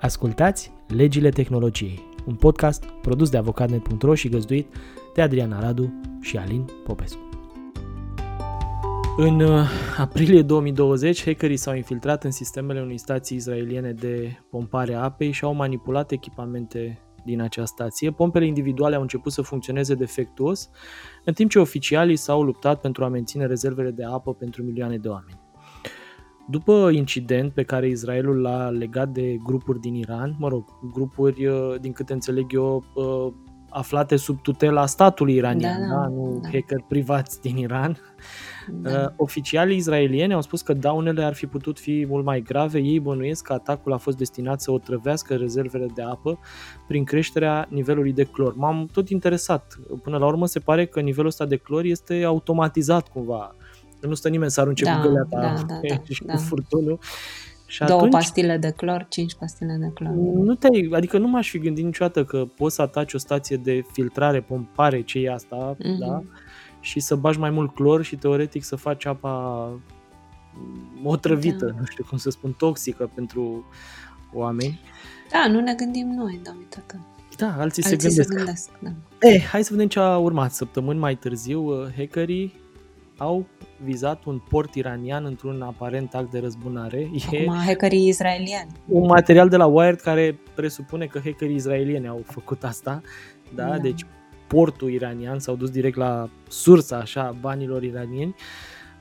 Ascultați 0.00 0.72
Legile 0.86 1.28
Tehnologiei, 1.28 2.02
un 2.26 2.34
podcast 2.34 2.84
produs 2.84 3.30
de 3.30 3.36
avocatnet.ro 3.36 4.14
și 4.14 4.28
găzduit 4.28 4.74
de 5.14 5.22
Adriana 5.22 5.60
Radu 5.60 6.00
și 6.20 6.36
Alin 6.36 6.64
Popescu. 6.84 7.28
În 9.16 9.40
uh, 9.40 9.68
aprilie 9.98 10.42
2020, 10.42 11.24
hackerii 11.24 11.56
s-au 11.56 11.74
infiltrat 11.74 12.24
în 12.24 12.30
sistemele 12.30 12.80
unei 12.80 12.98
stații 12.98 13.36
israeliene 13.36 13.92
de 13.92 14.38
pompare 14.50 14.94
a 14.94 15.02
apei 15.02 15.30
și 15.30 15.44
au 15.44 15.54
manipulat 15.54 16.10
echipamente 16.10 16.98
din 17.24 17.40
acea 17.40 17.64
stație. 17.64 18.10
Pompele 18.10 18.46
individuale 18.46 18.94
au 18.94 19.00
început 19.00 19.32
să 19.32 19.42
funcționeze 19.42 19.94
defectuos, 19.94 20.70
în 21.24 21.32
timp 21.32 21.50
ce 21.50 21.58
oficialii 21.58 22.16
s-au 22.16 22.42
luptat 22.42 22.80
pentru 22.80 23.04
a 23.04 23.08
menține 23.08 23.46
rezervele 23.46 23.90
de 23.90 24.04
apă 24.04 24.34
pentru 24.34 24.62
milioane 24.62 24.96
de 24.96 25.08
oameni. 25.08 25.47
După 26.50 26.90
incident 26.92 27.52
pe 27.52 27.62
care 27.62 27.88
Israelul 27.88 28.40
l-a 28.40 28.68
legat 28.68 29.08
de 29.08 29.38
grupuri 29.42 29.80
din 29.80 29.94
Iran, 29.94 30.34
mă 30.38 30.48
rog, 30.48 30.64
grupuri, 30.92 31.46
uh, 31.46 31.74
din 31.80 31.92
câte 31.92 32.12
înțeleg 32.12 32.52
eu, 32.52 32.84
uh, 32.94 33.32
aflate 33.70 34.16
sub 34.16 34.42
tutela 34.42 34.86
statului 34.86 35.34
iranian, 35.34 35.80
da, 35.80 35.94
da, 35.94 36.00
da? 36.00 36.08
nu 36.08 36.38
da. 36.42 36.48
hacker 36.48 36.84
privați 36.88 37.40
din 37.40 37.56
Iran. 37.56 37.96
Da. 38.70 38.90
Uh, 38.90 39.08
oficialii 39.16 39.76
israelieni 39.76 40.32
au 40.32 40.40
spus 40.40 40.62
că 40.62 40.72
daunele 40.72 41.24
ar 41.24 41.34
fi 41.34 41.46
putut 41.46 41.78
fi 41.78 42.06
mult 42.08 42.24
mai 42.24 42.40
grave. 42.40 42.78
Ei 42.78 43.00
bănuiesc 43.00 43.44
că 43.44 43.52
atacul 43.52 43.92
a 43.92 43.96
fost 43.96 44.16
destinat 44.16 44.60
să 44.60 44.70
otrăvească 44.70 45.34
rezervele 45.34 45.86
de 45.94 46.02
apă 46.02 46.38
prin 46.86 47.04
creșterea 47.04 47.66
nivelului 47.70 48.12
de 48.12 48.24
clor. 48.24 48.54
M-am 48.56 48.88
tot 48.92 49.08
interesat. 49.08 49.78
Până 50.02 50.18
la 50.18 50.26
urmă 50.26 50.46
se 50.46 50.58
pare 50.58 50.86
că 50.86 51.00
nivelul 51.00 51.28
ăsta 51.28 51.46
de 51.46 51.56
clor 51.56 51.84
este 51.84 52.24
automatizat 52.24 53.08
cumva. 53.08 53.54
Nu 54.00 54.14
stă 54.14 54.28
nimeni 54.28 54.50
să 54.50 54.60
arunce 54.60 54.84
da, 54.84 54.96
cu 54.96 55.02
găleata 55.06 55.40
da, 55.40 55.62
da, 55.66 55.80
da, 55.88 56.02
și 56.08 56.24
da. 56.24 56.32
cu 56.32 56.38
furtunul. 56.38 56.98
Și 57.66 57.84
Două 57.84 57.98
atunci, 57.98 58.12
pastile 58.12 58.56
de 58.56 58.70
clor, 58.70 59.06
cinci 59.08 59.34
pastile 59.34 59.76
de 59.80 59.90
clor. 59.94 60.12
Nu 60.34 60.54
te, 60.54 60.68
adică 60.92 61.18
nu 61.18 61.28
m-aș 61.28 61.50
fi 61.50 61.58
gândit 61.58 61.84
niciodată 61.84 62.24
că 62.24 62.44
poți 62.56 62.74
să 62.74 62.82
ataci 62.82 63.14
o 63.14 63.18
stație 63.18 63.56
de 63.56 63.84
filtrare, 63.92 64.40
pompare, 64.40 65.02
ce 65.02 65.18
e 65.18 65.32
asta, 65.32 65.76
mm-hmm. 65.76 65.98
da? 65.98 66.22
și 66.80 67.00
să 67.00 67.16
bagi 67.16 67.38
mai 67.38 67.50
mult 67.50 67.74
clor 67.74 68.02
și 68.02 68.16
teoretic 68.16 68.64
să 68.64 68.76
faci 68.76 69.06
apa 69.06 69.70
otrăvită, 71.04 71.66
da. 71.66 71.74
nu 71.78 71.84
știu 71.84 72.04
cum 72.08 72.18
să 72.18 72.30
spun, 72.30 72.52
toxică 72.52 73.10
pentru 73.14 73.64
oameni. 74.32 74.80
Da, 75.30 75.46
nu 75.50 75.60
ne 75.60 75.74
gândim 75.74 76.08
noi, 76.08 76.40
da, 76.42 76.54
uite 76.58 76.82
că... 76.86 76.96
Da, 77.36 77.56
alții, 77.58 77.82
alții 77.82 77.82
se 77.82 77.96
gândesc. 77.96 78.28
Se 78.28 78.34
gândesc 78.34 78.70
da. 78.80 78.90
Eh, 79.18 79.46
hai 79.50 79.64
să 79.64 79.72
vedem 79.72 79.88
ce 79.88 79.98
a 79.98 80.16
urmat. 80.16 80.52
Săptămâni 80.52 80.98
mai 80.98 81.16
târziu, 81.16 81.62
uh, 81.62 81.86
hackerii 81.96 82.54
au 83.18 83.46
vizat 83.84 84.24
un 84.24 84.38
port 84.48 84.74
iranian 84.74 85.24
într-un 85.24 85.62
aparent 85.62 86.14
act 86.14 86.30
de 86.30 86.38
răzbunare. 86.38 87.10
Acum, 87.26 87.38
e 87.38 87.64
hackerii 87.66 88.08
israelieni. 88.08 88.70
Un 88.86 89.06
material 89.06 89.48
de 89.48 89.56
la 89.56 89.66
Wired 89.66 90.00
care 90.00 90.38
presupune 90.54 91.06
că 91.06 91.20
hackerii 91.24 91.54
israelieni 91.54 92.08
au 92.08 92.22
făcut 92.26 92.64
asta. 92.64 93.00
Da? 93.54 93.64
da. 93.64 93.78
Deci 93.78 94.06
portul 94.46 94.90
iranian 94.90 95.38
s-au 95.38 95.56
dus 95.56 95.70
direct 95.70 95.96
la 95.96 96.30
sursa 96.48 96.96
așa 96.96 97.36
banilor 97.40 97.82
iranieni. 97.82 98.34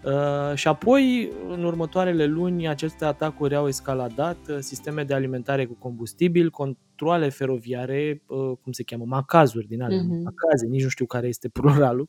Uh, 0.03 0.55
și 0.55 0.67
apoi, 0.67 1.31
în 1.49 1.63
următoarele 1.63 2.25
luni, 2.25 2.67
aceste 2.67 3.05
atacuri 3.05 3.55
au 3.55 3.67
escaladat, 3.67 4.37
uh, 4.49 4.57
sisteme 4.59 5.03
de 5.03 5.13
alimentare 5.13 5.65
cu 5.65 5.73
combustibil, 5.73 6.49
controle 6.49 7.29
feroviare, 7.29 8.23
uh, 8.27 8.57
cum 8.61 8.71
se 8.71 8.83
cheamă, 8.83 9.03
macazuri 9.07 9.67
din 9.67 9.81
alea, 9.81 9.97
uh-huh. 9.97 10.23
macaze, 10.23 10.65
nici 10.69 10.83
nu 10.83 10.89
știu 10.89 11.05
care 11.05 11.27
este 11.27 11.49
pluralul, 11.49 12.07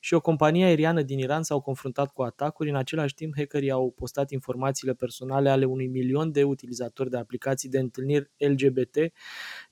și 0.00 0.14
o 0.14 0.20
companie 0.20 0.64
aeriană 0.64 1.02
din 1.02 1.18
Iran 1.18 1.42
s-au 1.42 1.60
confruntat 1.60 2.12
cu 2.12 2.22
atacuri. 2.22 2.68
În 2.68 2.76
același 2.76 3.14
timp, 3.14 3.34
hackerii 3.36 3.70
au 3.70 3.90
postat 3.90 4.30
informațiile 4.30 4.94
personale 4.94 5.50
ale 5.50 5.64
unui 5.64 5.86
milion 5.86 6.32
de 6.32 6.42
utilizatori 6.42 7.10
de 7.10 7.16
aplicații 7.16 7.68
de 7.68 7.78
întâlniri 7.78 8.30
LGBT 8.38 8.96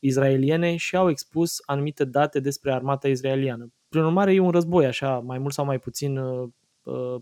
izraeliene 0.00 0.76
și 0.76 0.96
au 0.96 1.10
expus 1.10 1.62
anumite 1.66 2.04
date 2.04 2.40
despre 2.40 2.72
armata 2.72 3.08
izraeliană. 3.08 3.72
Prin 3.88 4.02
urmare, 4.02 4.34
e 4.34 4.38
un 4.38 4.50
război, 4.50 4.86
așa, 4.86 5.18
mai 5.18 5.38
mult 5.38 5.52
sau 5.52 5.64
mai 5.64 5.78
puțin 5.78 6.16
uh, 6.16 6.50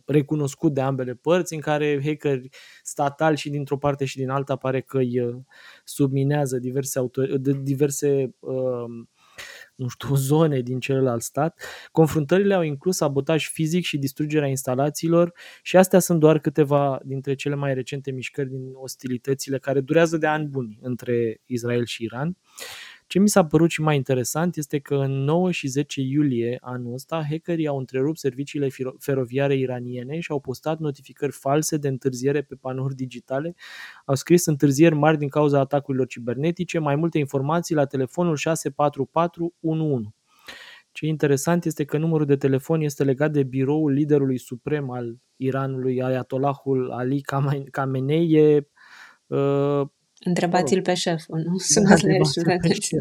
recunoscut 0.06 0.74
de 0.74 0.80
ambele 0.80 1.14
părți, 1.14 1.54
în 1.54 1.60
care 1.60 2.00
hackeri 2.04 2.48
statali 2.82 3.36
și 3.36 3.50
dintr-o 3.50 3.76
parte 3.76 4.04
și 4.04 4.16
din 4.16 4.30
alta 4.30 4.56
pare 4.56 4.80
că 4.80 4.98
îi 4.98 5.44
subminează 5.84 6.58
diverse, 6.58 6.98
autor- 6.98 7.36
diverse 7.62 8.34
uh, 8.40 8.84
nu 9.74 9.88
știu, 9.88 10.14
zone 10.32 10.60
din 10.60 10.80
celălalt 10.80 11.22
stat. 11.22 11.62
Confruntările 11.92 12.54
au 12.54 12.62
inclus 12.62 12.96
sabotaj 12.96 13.48
fizic 13.48 13.84
și 13.84 13.98
distrugerea 13.98 14.48
instalațiilor 14.48 15.32
și 15.62 15.76
astea 15.76 15.98
sunt 15.98 16.20
doar 16.20 16.38
câteva 16.38 17.00
dintre 17.04 17.34
cele 17.34 17.54
mai 17.54 17.74
recente 17.74 18.10
mișcări 18.10 18.48
din 18.48 18.70
ostilitățile 18.74 19.58
care 19.58 19.80
durează 19.80 20.16
de 20.16 20.26
ani 20.26 20.46
buni 20.46 20.78
între 20.80 21.40
Israel 21.46 21.84
și 21.84 22.02
Iran. 22.02 22.36
Ce 23.12 23.18
mi 23.18 23.28
s-a 23.28 23.44
părut 23.44 23.70
și 23.70 23.80
mai 23.80 23.96
interesant 23.96 24.56
este 24.56 24.78
că 24.78 24.94
în 24.94 25.10
9 25.10 25.50
și 25.50 25.66
10 25.66 26.00
iulie 26.00 26.58
anul 26.60 26.92
ăsta, 26.92 27.24
hackerii 27.30 27.66
au 27.66 27.78
întrerupt 27.78 28.18
serviciile 28.18 28.68
feroviare 28.98 29.56
iraniene 29.56 30.20
și 30.20 30.30
au 30.30 30.40
postat 30.40 30.78
notificări 30.78 31.32
false 31.32 31.76
de 31.76 31.88
întârziere 31.88 32.42
pe 32.42 32.54
panouri 32.54 32.94
digitale. 32.94 33.54
Au 34.04 34.14
scris 34.14 34.46
întârzieri 34.46 34.94
mari 34.94 35.18
din 35.18 35.28
cauza 35.28 35.58
atacurilor 35.58 36.06
cibernetice, 36.06 36.78
mai 36.78 36.96
multe 36.96 37.18
informații 37.18 37.74
la 37.74 37.84
telefonul 37.84 38.36
64411. 38.36 40.14
Ce 40.92 41.06
interesant 41.06 41.64
este 41.64 41.84
că 41.84 41.98
numărul 41.98 42.26
de 42.26 42.36
telefon 42.36 42.80
este 42.80 43.04
legat 43.04 43.32
de 43.32 43.42
biroul 43.42 43.92
liderului 43.92 44.38
suprem 44.38 44.90
al 44.90 45.16
Iranului, 45.36 46.02
Ayatollahul 46.02 46.90
Ali 46.90 47.20
Khamenei, 47.70 48.32
e 48.32 48.68
uh, 49.26 49.86
Întrebați-l 50.24 50.82
pe 50.82 50.94
șeful, 50.94 51.38
nu? 51.38 51.58
Sunați 51.58 52.06
la 52.06 52.14
el 52.14 52.24
și 52.24 52.40
vedeți. 52.40 52.94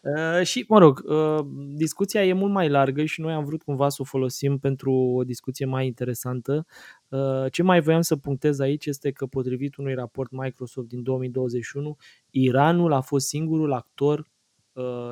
Uh, 0.00 0.46
și, 0.46 0.64
mă 0.68 0.78
rog, 0.78 1.02
uh, 1.04 1.46
discuția 1.74 2.24
e 2.24 2.32
mult 2.32 2.52
mai 2.52 2.68
largă 2.68 3.04
și 3.04 3.20
noi 3.20 3.32
am 3.32 3.44
vrut 3.44 3.62
cumva 3.62 3.88
să 3.88 3.96
o 4.00 4.04
folosim 4.04 4.58
pentru 4.58 4.92
o 4.92 5.24
discuție 5.24 5.66
mai 5.66 5.86
interesantă. 5.86 6.66
Uh, 7.08 7.52
ce 7.52 7.62
mai 7.62 7.80
voiam 7.80 8.00
să 8.00 8.16
punctez 8.16 8.58
aici 8.58 8.86
este 8.86 9.10
că, 9.10 9.26
potrivit 9.26 9.76
unui 9.76 9.94
raport 9.94 10.30
Microsoft 10.30 10.88
din 10.88 11.02
2021, 11.02 11.96
Iranul 12.30 12.92
a 12.92 13.00
fost 13.00 13.26
singurul 13.26 13.72
actor 13.72 14.18
Uh, 14.18 14.29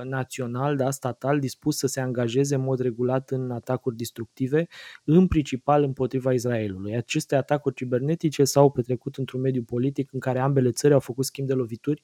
național, 0.04 0.76
da, 0.76 0.90
statal, 0.90 1.38
dispus 1.38 1.76
să 1.76 1.86
se 1.86 2.00
angajeze 2.00 2.54
în 2.54 2.60
mod 2.60 2.78
regulat 2.78 3.30
în 3.30 3.50
atacuri 3.50 3.96
destructive, 3.96 4.66
în 5.04 5.26
principal 5.26 5.82
împotriva 5.82 6.32
Israelului. 6.32 6.96
Aceste 6.96 7.36
atacuri 7.36 7.74
cibernetice 7.74 8.44
s-au 8.44 8.70
petrecut 8.70 9.16
într-un 9.16 9.40
mediu 9.40 9.62
politic 9.62 10.12
în 10.12 10.20
care 10.20 10.38
ambele 10.38 10.70
țări 10.70 10.94
au 10.94 11.00
făcut 11.00 11.24
schimb 11.24 11.46
de 11.46 11.54
lovituri, 11.54 12.00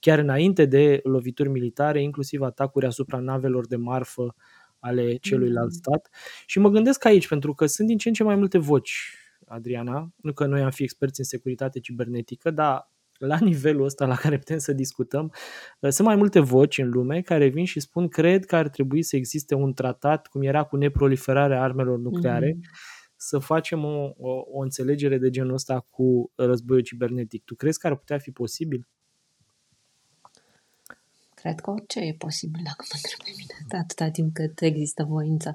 chiar 0.00 0.18
înainte 0.18 0.64
de 0.64 1.00
lovituri 1.02 1.48
militare, 1.48 2.02
inclusiv 2.02 2.42
atacuri 2.42 2.86
asupra 2.86 3.18
navelor 3.18 3.66
de 3.66 3.76
marfă 3.76 4.34
ale 4.78 5.16
celuilalt 5.16 5.70
mm. 5.70 5.76
stat. 5.76 6.08
Și 6.46 6.58
mă 6.58 6.68
gândesc 6.68 7.04
aici, 7.04 7.28
pentru 7.28 7.54
că 7.54 7.66
sunt 7.66 7.88
din 7.88 7.98
ce 7.98 8.08
în 8.08 8.14
ce 8.14 8.22
mai 8.22 8.36
multe 8.36 8.58
voci 8.58 9.14
Adriana, 9.46 10.12
nu 10.16 10.32
că 10.32 10.46
noi 10.46 10.62
am 10.62 10.70
fi 10.70 10.82
experți 10.82 11.20
în 11.20 11.26
securitate 11.26 11.80
cibernetică, 11.80 12.50
dar 12.50 12.90
la 13.18 13.38
nivelul 13.50 13.84
ăsta 13.84 14.06
la 14.06 14.14
care 14.14 14.38
putem 14.38 14.58
să 14.58 14.72
discutăm, 14.72 15.32
uh, 15.80 15.90
sunt 15.90 16.06
mai 16.06 16.16
multe 16.16 16.40
voci 16.40 16.78
în 16.78 16.88
lume 16.88 17.20
care 17.20 17.46
vin 17.46 17.64
și 17.64 17.80
spun 17.80 18.08
cred 18.08 18.44
că 18.44 18.56
ar 18.56 18.68
trebui 18.68 19.02
să 19.02 19.16
existe 19.16 19.54
un 19.54 19.72
tratat, 19.72 20.26
cum 20.26 20.42
era 20.42 20.62
cu 20.62 20.76
neproliferarea 20.76 21.62
armelor 21.62 21.98
nucleare, 21.98 22.52
mm-hmm. 22.52 23.16
să 23.16 23.38
facem 23.38 23.84
o, 23.84 24.10
o, 24.16 24.30
o 24.52 24.60
înțelegere 24.60 25.18
de 25.18 25.30
genul 25.30 25.52
ăsta 25.52 25.86
cu 25.90 26.32
războiul 26.34 26.82
cibernetic. 26.82 27.44
Tu 27.44 27.54
crezi 27.54 27.78
că 27.78 27.86
ar 27.86 27.96
putea 27.96 28.18
fi 28.18 28.30
posibil? 28.30 28.88
Cred 31.34 31.60
că 31.60 31.70
orice 31.70 32.00
e 32.00 32.14
posibil 32.18 32.60
dacă 32.64 32.84
mă 32.92 32.98
întreb 33.02 33.18
pe 33.26 33.32
mine, 33.36 33.82
atâta 33.82 34.10
timp 34.10 34.34
cât 34.34 34.60
există 34.60 35.04
voința. 35.04 35.54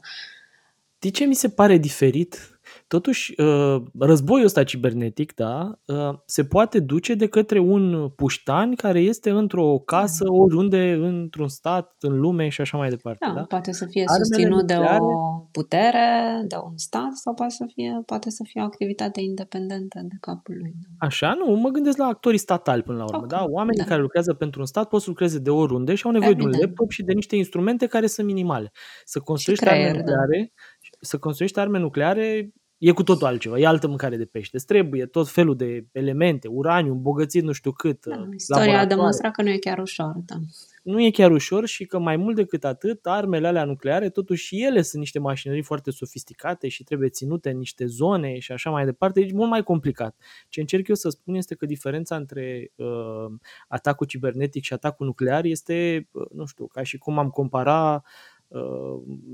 De 1.02 1.10
ce 1.10 1.26
mi 1.26 1.36
se 1.36 1.50
pare 1.50 1.78
diferit? 1.78 2.62
Totuși, 2.88 3.42
uh, 3.42 3.84
războiul 4.00 4.46
ăsta 4.46 4.64
cibernetic, 4.64 5.34
da, 5.34 5.80
uh, 5.86 6.14
se 6.26 6.46
poate 6.46 6.80
duce 6.80 7.14
de 7.14 7.28
către 7.28 7.60
un 7.60 8.10
puștan 8.10 8.76
care 8.76 9.00
este 9.00 9.30
într-o 9.30 9.78
casă, 9.86 10.24
da. 10.24 10.32
oriunde, 10.32 10.92
într-un 10.92 11.48
stat, 11.48 11.96
în 12.00 12.20
lume 12.20 12.50
și 12.50 12.62
așa 12.62 12.78
mai 12.78 12.90
departe. 12.90 13.26
Da, 13.28 13.34
da? 13.34 13.42
poate 13.42 13.72
să 13.72 13.86
fie 13.86 14.04
Armele 14.08 14.24
susținut 14.24 14.60
nucleare... 14.60 14.98
de 14.98 15.00
o 15.02 15.48
putere, 15.52 16.42
de 16.48 16.56
un 16.64 16.78
stat 16.78 17.12
sau 17.14 17.34
poate 17.34 17.54
să 17.54 17.66
fie, 17.74 18.02
poate 18.06 18.30
să 18.30 18.44
fie 18.48 18.62
o 18.62 18.64
activitate 18.64 19.22
independentă 19.22 20.00
de 20.04 20.16
capul 20.20 20.56
lui. 20.58 20.74
Da. 20.76 21.06
Așa, 21.06 21.34
nu, 21.34 21.56
mă 21.56 21.70
gândesc 21.70 21.98
la 21.98 22.06
actorii 22.06 22.40
statali 22.40 22.82
până 22.84 22.98
la 22.98 23.04
urmă. 23.04 23.18
Okay. 23.18 23.40
Da? 23.40 23.46
Oamenii 23.50 23.84
da. 23.84 23.90
care 23.90 24.02
lucrează 24.02 24.34
pentru 24.34 24.60
un 24.60 24.66
stat 24.66 24.88
pot 24.88 25.02
să 25.02 25.10
lucreze 25.10 25.40
de 25.40 25.50
oriunde 25.50 25.96
și 25.96 26.06
au 26.06 26.12
nevoie 26.12 26.32
Evident. 26.32 26.52
de 26.52 26.58
un 26.58 26.66
laptop 26.66 26.90
și 26.90 27.04
de 27.04 27.14
niște 27.14 27.36
instrumente 27.36 27.86
care 27.86 28.08
sunt 28.08 28.28
minimale. 28.28 28.72
Să 29.06 29.20
construiești 29.20 29.68
arme 29.68 29.92
da. 29.92 29.98
nucleare, 29.98 30.54
da. 30.56 30.62
Să 31.02 31.18
construiești 31.18 31.60
arme 31.60 31.80
nucleare 31.80 32.54
E 32.82 32.92
cu 32.92 33.04
totul 33.04 33.28
altceva, 33.28 33.58
e 33.58 33.66
altă 33.66 33.88
mâncare 33.88 34.18
de 34.18 34.26
pește. 34.26 34.56
Îți 34.56 34.66
trebuie 34.66 35.06
tot 35.06 35.30
felul 35.30 35.56
de 35.56 35.86
elemente, 35.92 36.48
uraniu, 36.48 36.92
îmbogățit 36.92 37.44
nu 37.44 37.52
știu 37.52 37.72
cât. 37.72 38.06
Da, 38.06 38.28
istoria 38.36 38.80
a 38.80 38.86
demonstrat 38.86 39.32
că 39.32 39.42
nu 39.42 39.50
e 39.50 39.58
chiar 39.58 39.80
ușor, 39.80 40.14
da. 40.26 40.36
Nu 40.84 41.02
e 41.02 41.12
chiar 41.12 41.32
ușor 41.32 41.66
și 41.66 41.86
că 41.86 42.00
mai 42.00 42.18
mult 42.18 42.36
decât 42.36 42.64
atât, 42.64 43.06
armele 43.06 43.48
alea 43.48 43.66
nucleare, 43.66 44.10
totuși 44.10 44.46
și 44.46 44.64
ele 44.64 44.82
sunt 44.82 45.02
niște 45.02 45.20
mașinării 45.20 45.64
foarte 45.64 45.92
sofisticate 45.92 46.68
și 46.68 46.84
trebuie 46.84 47.10
ținute 47.10 47.50
în 47.50 47.58
niște 47.58 47.86
zone 47.86 48.40
și 48.40 48.52
așa 48.52 48.70
mai 48.70 48.86
departe. 48.86 49.20
Deci 49.20 49.32
mult 49.32 49.50
mai 49.50 49.64
complicat. 49.64 50.16
Ce 50.50 50.60
încerc 50.60 50.88
eu 50.88 50.96
să 50.96 51.10
spun 51.10 51.36
este 51.36 51.56
că 51.56 51.66
diferența 51.66 52.16
între 52.16 52.72
uh, 52.76 53.34
atacul 53.68 54.06
cibernetic 54.06 54.64
și 54.64 54.74
atacul 54.74 55.06
nuclear 55.06 55.46
este, 55.46 56.08
uh, 56.12 56.30
nu 56.34 56.46
știu, 56.46 56.68
ca 56.68 56.84
și 56.84 56.98
cum 56.98 57.20
am 57.20 57.30
compara 57.30 57.94
Uh, 57.94 58.31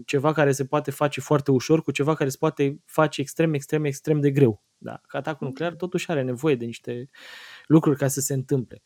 ceva 0.05 0.31
care 0.31 0.51
se 0.51 0.65
poate 0.65 0.91
face 0.91 1.21
foarte 1.21 1.51
ușor 1.51 1.81
cu 1.83 1.91
ceva 1.91 2.13
care 2.13 2.29
se 2.29 2.37
poate 2.39 2.81
face 2.85 3.21
extrem, 3.21 3.53
extrem, 3.53 3.83
extrem 3.83 4.19
de 4.19 4.31
greu. 4.31 4.63
Da? 4.77 5.01
Că 5.07 5.17
atacul 5.17 5.47
nuclear 5.47 5.73
totuși 5.73 6.11
are 6.11 6.21
nevoie 6.21 6.55
de 6.55 6.65
niște 6.65 7.09
lucruri 7.65 7.97
ca 7.97 8.07
să 8.07 8.19
se 8.19 8.33
întâmple. 8.33 8.81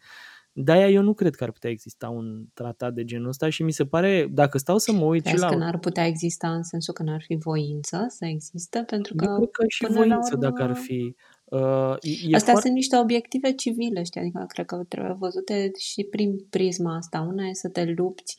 De-aia 0.54 0.90
eu 0.90 1.02
nu 1.02 1.14
cred 1.14 1.36
că 1.36 1.44
ar 1.44 1.52
putea 1.52 1.70
exista 1.70 2.10
un 2.10 2.46
tratat 2.54 2.94
de 2.94 3.04
genul 3.04 3.28
ăsta 3.28 3.50
și 3.50 3.64
mi 3.64 3.72
se 3.72 3.86
pare, 3.86 4.28
dacă 4.32 4.58
stau 4.58 4.78
să 4.78 4.92
mă 4.92 5.06
uit 5.06 5.22
Crezi 5.22 5.38
și 5.38 5.44
la... 5.44 5.50
că 5.50 5.56
n-ar 5.56 5.80
putea 5.80 6.06
exista 6.06 6.54
în 6.54 6.64
sensul 6.64 6.94
că 6.94 7.04
n-ar 7.04 7.22
fi 7.22 7.36
voință 7.36 8.06
să 8.10 8.26
existe? 8.26 8.84
Pentru 8.88 9.16
că, 9.16 9.26
eu 9.26 9.36
cred 9.36 9.50
că 9.52 9.66
și 9.68 9.86
voință 9.90 10.30
urmă... 10.34 10.50
dacă 10.50 10.64
ar 10.64 10.76
fi. 10.76 11.16
Uh, 11.44 11.96
e 12.02 12.36
Astea 12.36 12.40
foarte... 12.40 12.62
sunt 12.62 12.74
niște 12.74 12.98
obiective 12.98 13.52
civile, 13.54 14.04
știi? 14.04 14.22
Adică 14.22 14.46
cred 14.48 14.66
că 14.66 14.84
trebuie 14.88 15.16
văzute 15.20 15.72
și 15.78 16.04
prin 16.04 16.46
prisma 16.50 16.96
asta. 16.96 17.22
Una 17.22 17.46
e 17.46 17.54
să 17.54 17.70
te 17.70 17.94
lupți 17.96 18.38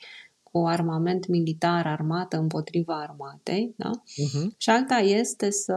cu 0.52 0.66
armament 0.66 1.26
militar, 1.26 1.86
armată 1.86 2.36
împotriva 2.36 3.00
armatei, 3.00 3.74
da? 3.76 3.90
Uh-huh. 3.90 4.56
și 4.56 4.70
alta 4.70 4.96
este 4.96 5.50
să 5.50 5.74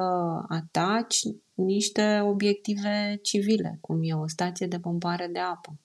ataci 0.47 1.19
niște 1.53 2.21
obiective 2.23 3.19
civile, 3.21 3.77
cum 3.81 3.99
e 4.01 4.13
o 4.13 4.27
stație 4.27 4.67
de 4.67 4.79
pompare 4.79 5.29
de 5.31 5.39
apă. 5.39 5.79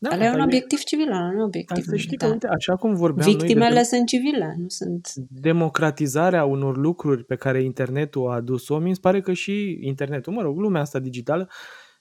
Da, 0.00 0.10
Ăla 0.12 0.24
e 0.24 0.30
un 0.30 0.40
obiectiv 0.40 0.78
civil, 0.78 1.06
ăla 1.06 1.30
nu 1.30 1.40
e 1.40 1.42
obiectiv 1.42 1.86
militar. 1.86 1.98
Știi 1.98 2.16
că, 2.16 2.26
uite, 2.26 2.46
așa 2.46 2.76
cum 2.76 2.94
vorbeam 2.94 3.28
Victimele 3.30 3.68
noi 3.68 3.78
de 3.78 3.82
sunt 3.82 4.06
civile, 4.06 4.56
nu 4.58 4.68
sunt... 4.68 5.12
Democratizarea 5.28 6.44
unor 6.44 6.76
lucruri 6.76 7.24
pe 7.24 7.36
care 7.36 7.62
internetul 7.62 8.30
a 8.30 8.34
adus-o, 8.34 8.78
mi 8.78 8.94
se 8.94 9.00
pare 9.00 9.20
că 9.20 9.32
și 9.32 9.78
internetul, 9.80 10.32
mă 10.32 10.42
rog, 10.42 10.58
lumea 10.58 10.80
asta 10.80 10.98
digitală, 10.98 11.48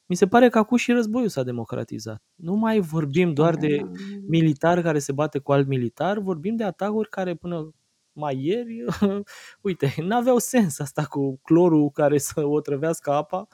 mi 0.07 0.15
se 0.15 0.27
pare 0.27 0.49
că 0.49 0.57
acum 0.57 0.77
și 0.77 0.91
războiul 0.91 1.27
s-a 1.27 1.43
democratizat. 1.43 2.23
Nu 2.35 2.55
mai 2.55 2.79
vorbim 2.79 3.33
doar 3.33 3.55
de 3.55 3.81
militar 4.27 4.81
care 4.81 4.99
se 4.99 5.11
bate 5.11 5.39
cu 5.39 5.51
alt 5.51 5.67
militar, 5.67 6.19
vorbim 6.19 6.55
de 6.55 6.63
atacuri 6.63 7.09
care 7.09 7.35
până 7.35 7.71
mai 8.11 8.45
ieri, 8.45 8.85
uite, 9.61 9.93
n-aveau 10.01 10.37
sens 10.37 10.79
asta 10.79 11.05
cu 11.05 11.39
clorul 11.41 11.89
care 11.89 12.17
să 12.17 12.45
o 12.45 12.61
trăvească 12.61 13.11
apa, 13.11 13.47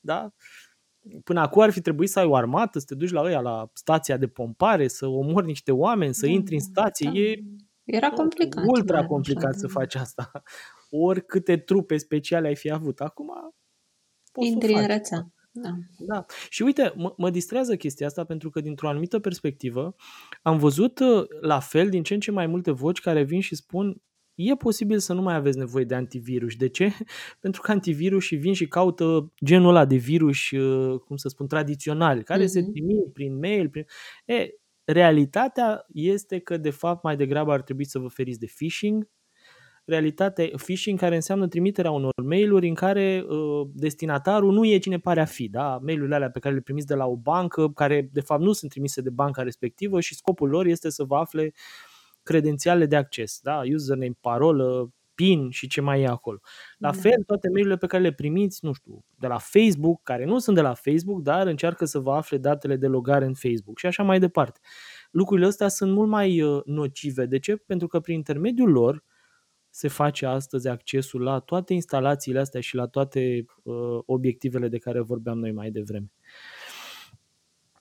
da? 0.00 0.32
Până 1.24 1.40
acum 1.40 1.62
ar 1.62 1.70
fi 1.70 1.80
trebuit 1.80 2.08
să 2.08 2.18
ai 2.18 2.26
o 2.26 2.34
armată, 2.34 2.78
să 2.78 2.84
te 2.88 2.94
duci 2.94 3.10
la 3.10 3.22
ăia, 3.22 3.40
la 3.40 3.70
stația 3.72 4.16
de 4.16 4.26
pompare, 4.26 4.88
să 4.88 5.06
omori 5.06 5.46
niște 5.46 5.72
oameni, 5.72 6.14
să 6.14 6.26
da, 6.26 6.32
intri 6.32 6.54
în 6.54 6.60
stație. 6.60 7.10
Da. 7.10 7.18
E 7.18 7.42
Era 7.84 8.10
complicat. 8.10 8.64
Ultra 8.66 9.06
complicat 9.06 9.44
așa, 9.44 9.58
să 9.58 9.66
faci 9.66 9.94
asta. 9.94 10.30
Oricâte 10.90 11.56
trupe 11.56 11.96
speciale 11.96 12.48
ai 12.48 12.56
fi 12.56 12.70
avut. 12.70 13.00
Acum 13.00 13.28
poți 14.32 14.48
Intri 14.48 14.72
în 14.72 14.86
rețea. 14.86 15.32
Da. 15.62 15.70
da. 15.98 16.24
Și 16.48 16.62
uite, 16.62 16.92
mă, 16.96 17.14
mă 17.16 17.30
distrează 17.30 17.76
chestia 17.76 18.06
asta 18.06 18.24
pentru 18.24 18.50
că 18.50 18.60
dintr-o 18.60 18.88
anumită 18.88 19.18
perspectivă 19.18 19.94
am 20.42 20.58
văzut 20.58 20.98
uh, 20.98 21.24
la 21.40 21.58
fel 21.58 21.88
din 21.88 22.02
ce 22.02 22.14
în 22.14 22.20
ce 22.20 22.30
mai 22.30 22.46
multe 22.46 22.70
voci 22.70 23.00
care 23.00 23.22
vin 23.22 23.40
și 23.40 23.54
spun 23.54 24.02
e 24.34 24.54
posibil 24.54 24.98
să 24.98 25.12
nu 25.12 25.22
mai 25.22 25.34
aveți 25.34 25.58
nevoie 25.58 25.84
de 25.84 25.94
antivirus. 25.94 26.56
De 26.56 26.68
ce? 26.68 26.92
Pentru 27.40 27.60
că 27.60 27.70
antivirusii 27.70 28.36
vin 28.36 28.52
și 28.52 28.68
caută 28.68 29.32
genul 29.44 29.68
ăla 29.68 29.84
de 29.84 29.96
virus, 29.96 30.50
uh, 30.50 30.98
cum 31.00 31.16
să 31.16 31.28
spun, 31.28 31.46
tradițional, 31.46 32.22
care 32.22 32.44
mm-hmm. 32.44 32.46
se 32.46 32.60
mhm. 32.60 32.70
trimit 32.70 33.12
prin 33.12 33.38
mail. 33.38 33.68
Prin... 33.68 33.84
E, 34.26 34.48
realitatea 34.84 35.84
este 35.92 36.38
că, 36.38 36.56
de 36.56 36.70
fapt, 36.70 37.02
mai 37.02 37.16
degrabă 37.16 37.52
ar 37.52 37.62
trebui 37.62 37.84
să 37.84 37.98
vă 37.98 38.08
feriți 38.08 38.38
de 38.38 38.52
phishing, 38.56 39.08
realitate 39.88 40.50
phishing 40.56 40.98
care 40.98 41.14
înseamnă 41.14 41.48
trimiterea 41.48 41.90
unor 41.90 42.12
mail-uri 42.24 42.68
în 42.68 42.74
care 42.74 43.24
uh, 43.28 43.68
destinatarul 43.72 44.52
nu 44.52 44.66
e 44.66 44.78
cine 44.78 44.98
pare 44.98 45.20
a 45.20 45.24
fi, 45.24 45.48
da? 45.48 45.78
Mail-urile 45.82 46.14
alea 46.14 46.30
pe 46.30 46.38
care 46.38 46.54
le 46.54 46.60
primiți 46.60 46.86
de 46.86 46.94
la 46.94 47.06
o 47.06 47.16
bancă, 47.16 47.68
care 47.68 48.08
de 48.12 48.20
fapt 48.20 48.42
nu 48.42 48.52
sunt 48.52 48.70
trimise 48.70 49.00
de 49.00 49.10
banca 49.10 49.42
respectivă 49.42 50.00
și 50.00 50.14
scopul 50.14 50.48
lor 50.48 50.66
este 50.66 50.90
să 50.90 51.04
vă 51.04 51.16
afle 51.16 51.52
credențiale 52.22 52.86
de 52.86 52.96
acces, 52.96 53.40
da? 53.42 53.60
Username, 53.74 54.16
parolă, 54.20 54.92
PIN 55.14 55.50
și 55.50 55.66
ce 55.66 55.80
mai 55.80 56.00
e 56.00 56.06
acolo. 56.06 56.40
La 56.78 56.90
da. 56.90 56.98
fel, 56.98 57.22
toate 57.26 57.48
mail 57.48 57.78
pe 57.78 57.86
care 57.86 58.02
le 58.02 58.12
primiți, 58.12 58.64
nu 58.64 58.72
știu, 58.72 59.04
de 59.18 59.26
la 59.26 59.38
Facebook, 59.38 60.02
care 60.02 60.24
nu 60.24 60.38
sunt 60.38 60.56
de 60.56 60.62
la 60.62 60.74
Facebook, 60.74 61.22
dar 61.22 61.46
încearcă 61.46 61.84
să 61.84 61.98
vă 61.98 62.12
afle 62.12 62.38
datele 62.38 62.76
de 62.76 62.86
logare 62.86 63.24
în 63.24 63.34
Facebook 63.34 63.78
și 63.78 63.86
așa 63.86 64.02
mai 64.02 64.18
departe. 64.18 64.60
Lucrurile 65.10 65.46
astea 65.46 65.68
sunt 65.68 65.92
mult 65.92 66.08
mai 66.08 66.42
uh, 66.42 66.60
nocive. 66.64 67.26
De 67.26 67.38
ce? 67.38 67.56
Pentru 67.56 67.86
că 67.86 68.00
prin 68.00 68.14
intermediul 68.14 68.70
lor, 68.70 69.04
se 69.78 69.88
face 69.88 70.26
astăzi 70.26 70.68
accesul 70.68 71.22
la 71.22 71.38
toate 71.38 71.72
instalațiile 71.74 72.38
astea 72.38 72.60
și 72.60 72.74
la 72.74 72.86
toate 72.86 73.44
uh, 73.62 73.74
obiectivele 74.06 74.68
de 74.68 74.78
care 74.78 75.00
vorbeam 75.00 75.38
noi 75.38 75.52
mai 75.52 75.70
devreme. 75.70 76.10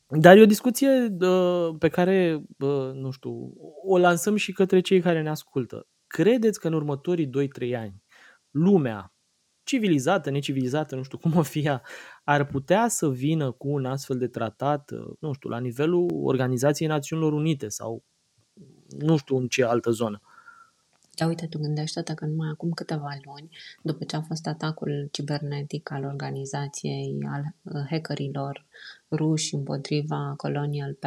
Dar 0.07 0.37
e 0.37 0.41
o 0.41 0.45
discuție 0.45 1.15
uh, 1.19 1.75
pe 1.79 1.87
care, 1.87 2.43
uh, 2.57 2.91
nu 2.93 3.11
știu, 3.11 3.53
o 3.85 3.97
lansăm 3.97 4.35
și 4.35 4.51
către 4.51 4.79
cei 4.79 5.01
care 5.01 5.21
ne 5.21 5.29
ascultă. 5.29 5.87
Credeți 6.07 6.59
că 6.59 6.67
în 6.67 6.73
următorii 6.73 7.29
2-3 7.69 7.75
ani 7.75 8.03
lumea 8.51 9.13
civilizată, 9.63 10.29
necivilizată, 10.29 10.95
nu 10.95 11.03
știu 11.03 11.17
cum 11.17 11.35
o 11.35 11.41
fi 11.41 11.59
ea, 11.59 11.81
ar 12.23 12.45
putea 12.45 12.87
să 12.87 13.09
vină 13.09 13.51
cu 13.51 13.69
un 13.69 13.85
astfel 13.85 14.17
de 14.17 14.27
tratat, 14.27 14.91
uh, 14.91 15.13
nu 15.19 15.33
știu, 15.33 15.49
la 15.49 15.59
nivelul 15.59 16.09
Organizației 16.13 16.87
Națiunilor 16.87 17.33
Unite 17.33 17.67
sau 17.67 18.03
nu 18.87 19.17
știu 19.17 19.37
în 19.37 19.47
ce 19.47 19.63
altă 19.63 19.89
zonă? 19.89 20.21
Dar 21.17 21.27
uite, 21.27 21.47
tu 21.47 21.59
gândește-te 21.59 22.13
că 22.13 22.25
numai 22.25 22.49
acum 22.51 22.69
câteva 22.71 23.17
luni, 23.23 23.49
după 23.81 24.03
ce 24.03 24.15
a 24.15 24.21
fost 24.21 24.47
atacul 24.47 25.07
cibernetic 25.11 25.91
al 25.91 26.03
organizației, 26.03 27.17
al 27.31 27.43
uh, 27.61 27.85
hackerilor 27.89 28.65
ruși 29.11 29.55
împotriva 29.55 30.33
Colonial 30.37 30.97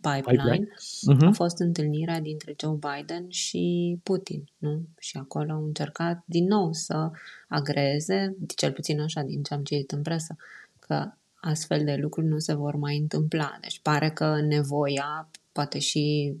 Pipeline, 0.00 0.68
uh-huh. 0.68 1.26
a 1.26 1.32
fost 1.32 1.58
întâlnirea 1.58 2.20
dintre 2.20 2.54
Joe 2.60 2.78
Biden 2.78 3.28
și 3.28 3.96
Putin, 4.02 4.44
nu? 4.58 4.82
Și 4.98 5.16
acolo 5.16 5.52
au 5.52 5.64
încercat 5.64 6.22
din 6.24 6.46
nou 6.46 6.72
să 6.72 7.10
agreze, 7.48 8.36
cel 8.56 8.72
puțin 8.72 9.00
așa 9.00 9.22
din 9.22 9.42
ce 9.42 9.54
am 9.54 9.62
citit 9.62 9.92
în 9.92 10.02
presă, 10.02 10.36
că 10.78 11.12
astfel 11.34 11.84
de 11.84 11.94
lucruri 11.94 12.26
nu 12.26 12.38
se 12.38 12.54
vor 12.54 12.76
mai 12.76 12.96
întâmpla. 12.96 13.58
Deci 13.60 13.80
pare 13.80 14.10
că 14.10 14.40
nevoia, 14.40 15.30
poate 15.52 15.78
și 15.78 16.34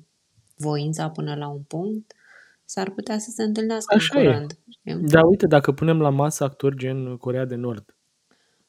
voința 0.56 1.10
până 1.10 1.34
la 1.34 1.48
un 1.48 1.62
punct, 1.62 2.14
s-ar 2.64 2.90
putea 2.90 3.18
să 3.18 3.30
se 3.30 3.42
întâlnească 3.42 3.94
Așa 3.94 4.18
în 4.18 4.24
curând. 4.24 4.58
E. 4.82 4.94
Da, 4.94 5.20
uite, 5.24 5.46
dacă 5.46 5.72
punem 5.72 6.00
la 6.00 6.10
masă 6.10 6.44
actori 6.44 6.76
gen 6.76 7.16
Corea 7.16 7.44
de 7.44 7.54
Nord, 7.54 7.94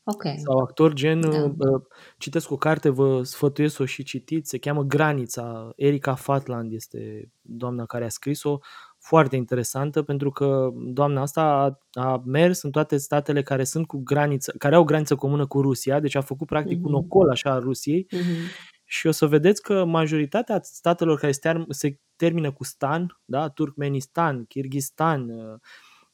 Okay. 0.07 0.41
Sau 0.43 0.57
actori 0.57 0.95
gen, 0.95 1.19
da. 1.21 1.43
uh, 1.43 1.81
citesc 2.17 2.51
o 2.51 2.55
carte, 2.55 2.89
vă 2.89 3.23
sfătuiesc 3.23 3.79
o 3.79 3.85
și 3.85 4.03
citiți, 4.03 4.49
se 4.49 4.57
cheamă 4.57 4.83
Granița, 4.83 5.71
Erika 5.75 6.15
Fatland 6.15 6.73
este 6.73 7.31
doamna 7.41 7.85
care 7.85 8.05
a 8.05 8.09
scris-o, 8.09 8.59
foarte 8.97 9.35
interesantă 9.35 10.01
pentru 10.01 10.31
că 10.31 10.69
doamna 10.87 11.21
asta 11.21 11.41
a, 11.41 12.01
a 12.01 12.21
mers 12.25 12.61
în 12.61 12.71
toate 12.71 12.97
statele 12.97 13.41
care 13.41 13.63
sunt 13.63 13.87
cu 13.87 14.01
graniță, 14.03 14.53
care 14.57 14.75
au 14.75 14.83
graniță 14.83 15.15
comună 15.15 15.47
cu 15.47 15.61
Rusia, 15.61 15.99
deci 15.99 16.15
a 16.15 16.21
făcut 16.21 16.47
practic 16.47 16.77
mm-hmm. 16.77 16.83
un 16.83 16.93
ocol 16.93 17.29
așa 17.29 17.51
al 17.51 17.61
Rusiei 17.61 18.07
mm-hmm. 18.15 18.73
Și 18.85 19.07
o 19.07 19.11
să 19.11 19.25
vedeți 19.25 19.61
că 19.61 19.85
majoritatea 19.85 20.59
statelor 20.63 21.19
care 21.19 21.33
se 21.69 21.99
termină 22.15 22.51
cu 22.51 22.63
stan, 22.63 23.19
da? 23.25 23.49
Turkmenistan, 23.49 24.45
Kirghistan, 24.45 25.29
uh, 25.29 25.59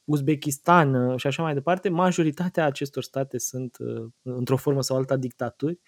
Uzbekistan 0.04 0.94
uh, 0.94 1.20
și 1.20 1.28
așa 1.28 1.44
mai 1.44 1.54
departe, 1.54 1.90
majoritatea 1.90 2.66
acestor 2.66 3.04
state 3.04 3.38
sunt 3.38 3.78
uh, 3.80 4.06
într-o 4.22 4.58
formă 4.58 4.82
sau 4.82 4.98
alta 4.98 5.18
dictaturi. 5.18 5.80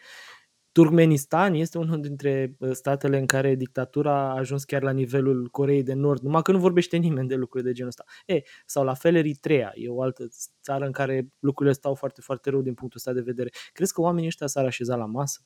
Turkmenistan 0.71 1.53
este 1.53 1.77
unul 1.77 2.01
dintre 2.01 2.57
statele 2.71 3.17
în 3.17 3.25
care 3.25 3.55
dictatura 3.55 4.11
a 4.13 4.35
ajuns 4.35 4.63
chiar 4.63 4.81
la 4.81 4.91
nivelul 4.91 5.47
Coreei 5.51 5.83
de 5.83 5.93
Nord, 5.93 6.21
numai 6.21 6.41
că 6.41 6.51
nu 6.51 6.59
vorbește 6.59 6.97
nimeni 6.97 7.27
de 7.27 7.35
lucruri 7.35 7.63
de 7.63 7.71
genul 7.71 7.89
ăsta. 7.89 8.03
E, 8.25 8.41
sau 8.65 8.83
la 8.83 8.93
fel 8.93 9.15
Eritrea, 9.15 9.71
e 9.75 9.89
o 9.89 10.01
altă 10.01 10.27
țară 10.61 10.85
în 10.85 10.91
care 10.91 11.27
lucrurile 11.39 11.75
stau 11.75 11.95
foarte, 11.95 12.21
foarte 12.21 12.49
rău 12.49 12.61
din 12.61 12.73
punctul 12.73 12.99
ăsta 12.99 13.13
de 13.13 13.21
vedere. 13.21 13.49
Crezi 13.73 13.93
că 13.93 14.01
oamenii 14.01 14.27
ăștia 14.27 14.47
s-ar 14.47 14.65
așeza 14.65 14.95
la 14.95 15.05
masă? 15.05 15.41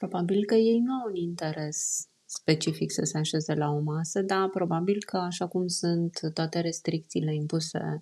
Probabil 0.00 0.44
că 0.44 0.54
ei 0.54 0.78
nu 0.78 0.92
au 0.92 1.08
un 1.08 1.14
interes 1.14 2.08
specific 2.24 2.90
să 2.90 3.04
se 3.04 3.18
așeze 3.18 3.54
la 3.54 3.70
o 3.70 3.80
masă, 3.80 4.22
dar 4.22 4.48
probabil 4.48 4.98
că 5.06 5.16
așa 5.16 5.46
cum 5.46 5.66
sunt 5.66 6.20
toate 6.34 6.60
restricțiile 6.60 7.34
impuse 7.34 8.00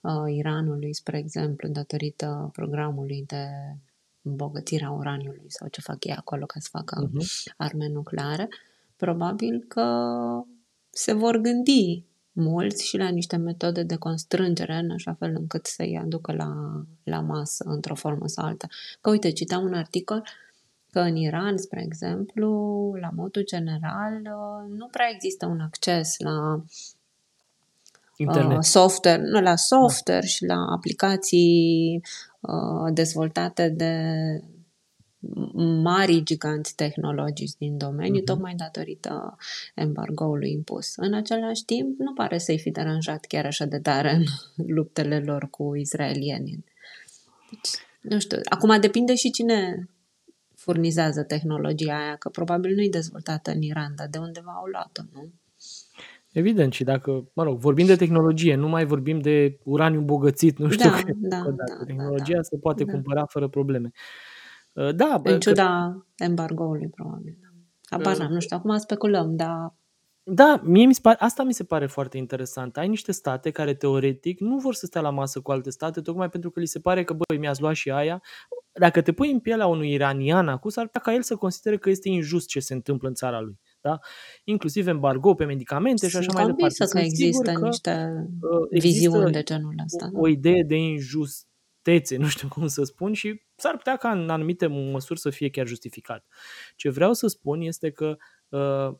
uh, 0.00 0.34
Iranului, 0.36 0.94
spre 0.94 1.18
exemplu, 1.18 1.68
datorită 1.68 2.48
programului 2.52 3.24
de 3.26 3.46
îmbogățire 4.22 4.84
a 4.84 4.90
uraniului 4.90 5.44
sau 5.46 5.68
ce 5.68 5.80
fac 5.80 6.04
ei 6.04 6.14
acolo 6.14 6.46
ca 6.46 6.60
să 6.60 6.68
facă 6.70 7.08
uh-huh. 7.08 7.54
arme 7.56 7.88
nucleare, 7.88 8.48
probabil 8.96 9.64
că 9.68 9.86
se 10.90 11.12
vor 11.12 11.36
gândi 11.36 12.04
mulți 12.32 12.86
și 12.86 12.96
la 12.96 13.08
niște 13.08 13.36
metode 13.36 13.82
de 13.82 13.96
constrângere 13.96 14.74
în 14.74 14.90
așa 14.90 15.14
fel 15.14 15.34
încât 15.38 15.66
să-i 15.66 15.98
aducă 16.02 16.32
la, 16.32 16.82
la 17.04 17.20
masă 17.20 17.64
într-o 17.66 17.94
formă 17.94 18.26
sau 18.26 18.44
alta. 18.44 18.66
Că 19.00 19.10
uite, 19.10 19.32
citam 19.32 19.64
un 19.64 19.74
articol 19.74 20.22
că 20.90 21.00
în 21.00 21.16
Iran, 21.16 21.56
spre 21.56 21.82
exemplu, 21.82 22.50
la 23.00 23.10
modul 23.14 23.44
general, 23.44 24.20
nu 24.76 24.86
prea 24.86 25.10
există 25.10 25.46
un 25.46 25.60
acces 25.60 26.18
la 26.18 26.62
Internet. 28.20 28.56
Uh, 28.56 28.62
software, 28.62 29.22
nu, 29.22 29.40
la 29.40 29.56
software 29.56 30.20
da. 30.20 30.26
și 30.26 30.44
la 30.44 30.64
aplicații 30.70 32.02
uh, 32.40 32.92
dezvoltate 32.92 33.68
de 33.68 33.94
mari 35.82 36.22
giganți 36.22 36.74
tehnologici 36.74 37.56
din 37.58 37.76
domeniu, 37.76 38.20
uh-huh. 38.20 38.24
tocmai 38.24 38.54
datorită 38.54 39.36
embargoului 39.74 40.50
impus. 40.50 40.96
În 40.96 41.14
același 41.14 41.64
timp, 41.64 41.98
nu 41.98 42.12
pare 42.12 42.38
să-i 42.38 42.58
fi 42.58 42.70
deranjat 42.70 43.24
chiar 43.24 43.46
așa 43.46 43.64
de 43.64 43.78
tare 43.78 44.14
în 44.14 44.24
luptele 44.76 45.18
lor 45.18 45.48
cu 45.50 45.74
israelienii. 45.74 46.64
Deci, 47.50 47.70
nu 48.00 48.18
știu, 48.18 48.38
acum 48.44 48.80
depinde 48.80 49.14
și 49.14 49.30
cine 49.30 49.88
furnizează 50.58 51.22
tehnologia 51.22 51.98
aia, 51.98 52.16
că 52.16 52.28
probabil 52.28 52.74
nu-i 52.74 52.90
dezvoltată 52.90 53.50
în 53.50 53.62
Iran, 53.62 53.92
dar 53.96 54.06
de 54.10 54.18
undeva 54.18 54.52
au 54.56 54.66
luat-o, 54.66 55.02
nu? 55.12 55.32
Evident, 56.32 56.72
și 56.72 56.84
dacă, 56.84 57.30
mă 57.32 57.42
rog, 57.42 57.58
vorbim 57.58 57.86
de 57.86 57.96
tehnologie, 57.96 58.54
nu 58.54 58.68
mai 58.68 58.84
vorbim 58.84 59.20
de 59.20 59.58
uraniu 59.64 60.00
bogățit, 60.00 60.58
nu 60.58 60.70
știu 60.70 60.90
da, 60.90 60.96
că, 60.96 61.12
da, 61.16 61.36
da, 61.36 61.50
da, 61.50 61.84
tehnologia 61.84 62.34
da, 62.34 62.42
se 62.42 62.58
poate 62.58 62.84
da. 62.84 62.92
cumpăra 62.92 63.26
fără 63.26 63.48
probleme. 63.48 63.90
Uh, 64.72 64.94
da, 64.94 65.20
în 65.24 65.40
ciuda 65.40 65.96
că... 66.16 66.24
embargoului, 66.24 66.88
probabil. 66.88 67.38
Apar, 67.88 68.16
uh, 68.16 68.28
nu 68.28 68.40
știu, 68.40 68.56
acum 68.56 68.76
speculăm, 68.76 69.36
dar 69.36 69.74
da, 70.30 70.60
mie 70.64 70.86
mi 70.86 70.94
se 70.94 71.00
pare, 71.02 71.16
asta 71.20 71.42
mi 71.42 71.52
se 71.52 71.64
pare 71.64 71.86
foarte 71.86 72.16
interesant. 72.16 72.76
Ai 72.76 72.88
niște 72.88 73.12
state 73.12 73.50
care 73.50 73.74
teoretic 73.74 74.40
nu 74.40 74.56
vor 74.56 74.74
să 74.74 74.86
stea 74.86 75.00
la 75.00 75.10
masă 75.10 75.40
cu 75.40 75.50
alte 75.50 75.70
state, 75.70 76.00
tocmai 76.00 76.28
pentru 76.28 76.50
că 76.50 76.60
li 76.60 76.66
se 76.66 76.78
pare 76.78 77.04
că, 77.04 77.12
băi, 77.12 77.38
mi-ați 77.38 77.60
luat 77.60 77.74
și 77.74 77.90
aia. 77.90 78.22
Dacă 78.78 79.00
te 79.00 79.12
pui 79.12 79.30
în 79.30 79.40
pielea 79.40 79.66
unui 79.66 79.92
iranian 79.92 80.48
acum, 80.48 80.70
s-ar 80.70 80.84
putea 80.84 81.00
ca 81.00 81.14
el 81.14 81.22
să 81.22 81.36
considere 81.36 81.76
că 81.76 81.90
este 81.90 82.08
injust 82.08 82.48
ce 82.48 82.60
se 82.60 82.74
întâmplă 82.74 83.08
în 83.08 83.14
țara 83.14 83.40
lui. 83.40 83.60
Da? 83.80 83.98
Inclusiv 84.44 84.86
embargo 84.86 85.34
pe 85.34 85.44
medicamente 85.44 86.08
și 86.08 86.16
așa 86.16 86.32
mai 86.32 86.46
departe. 86.46 86.74
Sunt 86.74 86.90
că 86.90 86.98
există 86.98 87.52
că 87.52 87.64
niște 87.66 88.14
uh, 88.40 88.80
viziuni 88.80 89.32
de 89.32 89.42
genul 89.42 89.74
ăsta. 89.84 90.10
O, 90.12 90.20
o 90.20 90.28
idee 90.28 90.62
de 90.62 90.76
injustețe, 90.76 92.16
nu 92.22 92.26
știu 92.26 92.48
cum 92.48 92.66
să 92.66 92.84
spun, 92.84 93.12
și 93.12 93.42
s-ar 93.56 93.76
putea 93.76 93.96
ca 93.96 94.10
în 94.10 94.30
anumite 94.30 94.66
măsuri 94.66 95.20
să 95.20 95.30
fie 95.30 95.50
chiar 95.50 95.66
justificat. 95.66 96.26
Ce 96.76 96.90
vreau 96.90 97.12
să 97.12 97.26
spun 97.26 97.60
este 97.60 97.90
că 97.90 98.16
uh, 98.48 98.96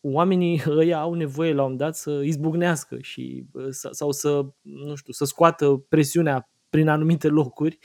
oamenii 0.00 0.62
ăia 0.68 1.00
au 1.00 1.14
nevoie 1.14 1.52
la 1.52 1.64
un 1.64 1.76
dat 1.76 1.96
să 1.96 2.20
izbucnească 2.24 2.98
și, 3.00 3.46
sau 3.90 4.12
să, 4.12 4.46
nu 4.60 4.94
știu, 4.94 5.12
să 5.12 5.24
scoată 5.24 5.84
presiunea 5.88 6.50
prin 6.70 6.88
anumite 6.88 7.28
locuri 7.28 7.78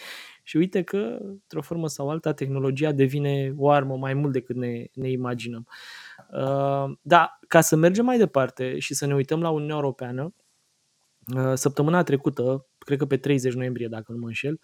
și 0.47 0.57
uite 0.57 0.81
că, 0.81 1.17
într-o 1.21 1.61
formă 1.61 1.87
sau 1.87 2.09
alta, 2.09 2.33
tehnologia 2.33 2.91
devine 2.91 3.53
o 3.57 3.69
armă 3.69 3.97
mai 3.97 4.13
mult 4.13 4.33
decât 4.33 4.55
ne, 4.55 4.83
ne 4.93 5.09
imaginăm. 5.09 5.67
Uh, 6.31 6.97
da, 7.01 7.39
ca 7.47 7.61
să 7.61 7.75
mergem 7.75 8.05
mai 8.05 8.17
departe 8.17 8.79
și 8.79 8.93
să 8.93 9.05
ne 9.05 9.15
uităm 9.15 9.41
la 9.41 9.49
Uniunea 9.49 9.75
Europeană, 9.75 10.33
uh, 11.35 11.53
săptămâna 11.53 12.03
trecută, 12.03 12.67
cred 12.77 12.97
că 12.97 13.05
pe 13.05 13.17
30 13.17 13.53
noiembrie, 13.53 13.87
dacă 13.87 14.11
nu 14.11 14.17
mă 14.17 14.27
înșel, 14.27 14.59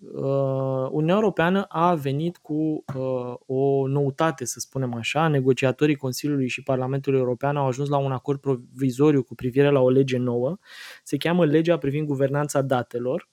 Uh, 0.00 0.88
Uniunea 0.90 1.14
Europeană 1.14 1.62
a 1.62 1.94
venit 1.94 2.36
cu 2.36 2.84
uh, 2.94 3.34
o 3.46 3.86
noutate, 3.86 4.44
să 4.44 4.60
spunem 4.60 4.94
așa. 4.94 5.28
Negociatorii 5.28 5.94
Consiliului 5.96 6.48
și 6.48 6.62
Parlamentului 6.62 7.18
European 7.18 7.56
au 7.56 7.66
ajuns 7.66 7.88
la 7.88 7.96
un 7.96 8.12
acord 8.12 8.40
provizoriu 8.40 9.22
cu 9.22 9.34
privire 9.34 9.70
la 9.70 9.80
o 9.80 9.90
lege 9.90 10.16
nouă. 10.16 10.58
Se 11.02 11.16
cheamă 11.16 11.44
legea 11.44 11.78
privind 11.78 12.06
guvernanța 12.06 12.62
datelor. 12.62 13.28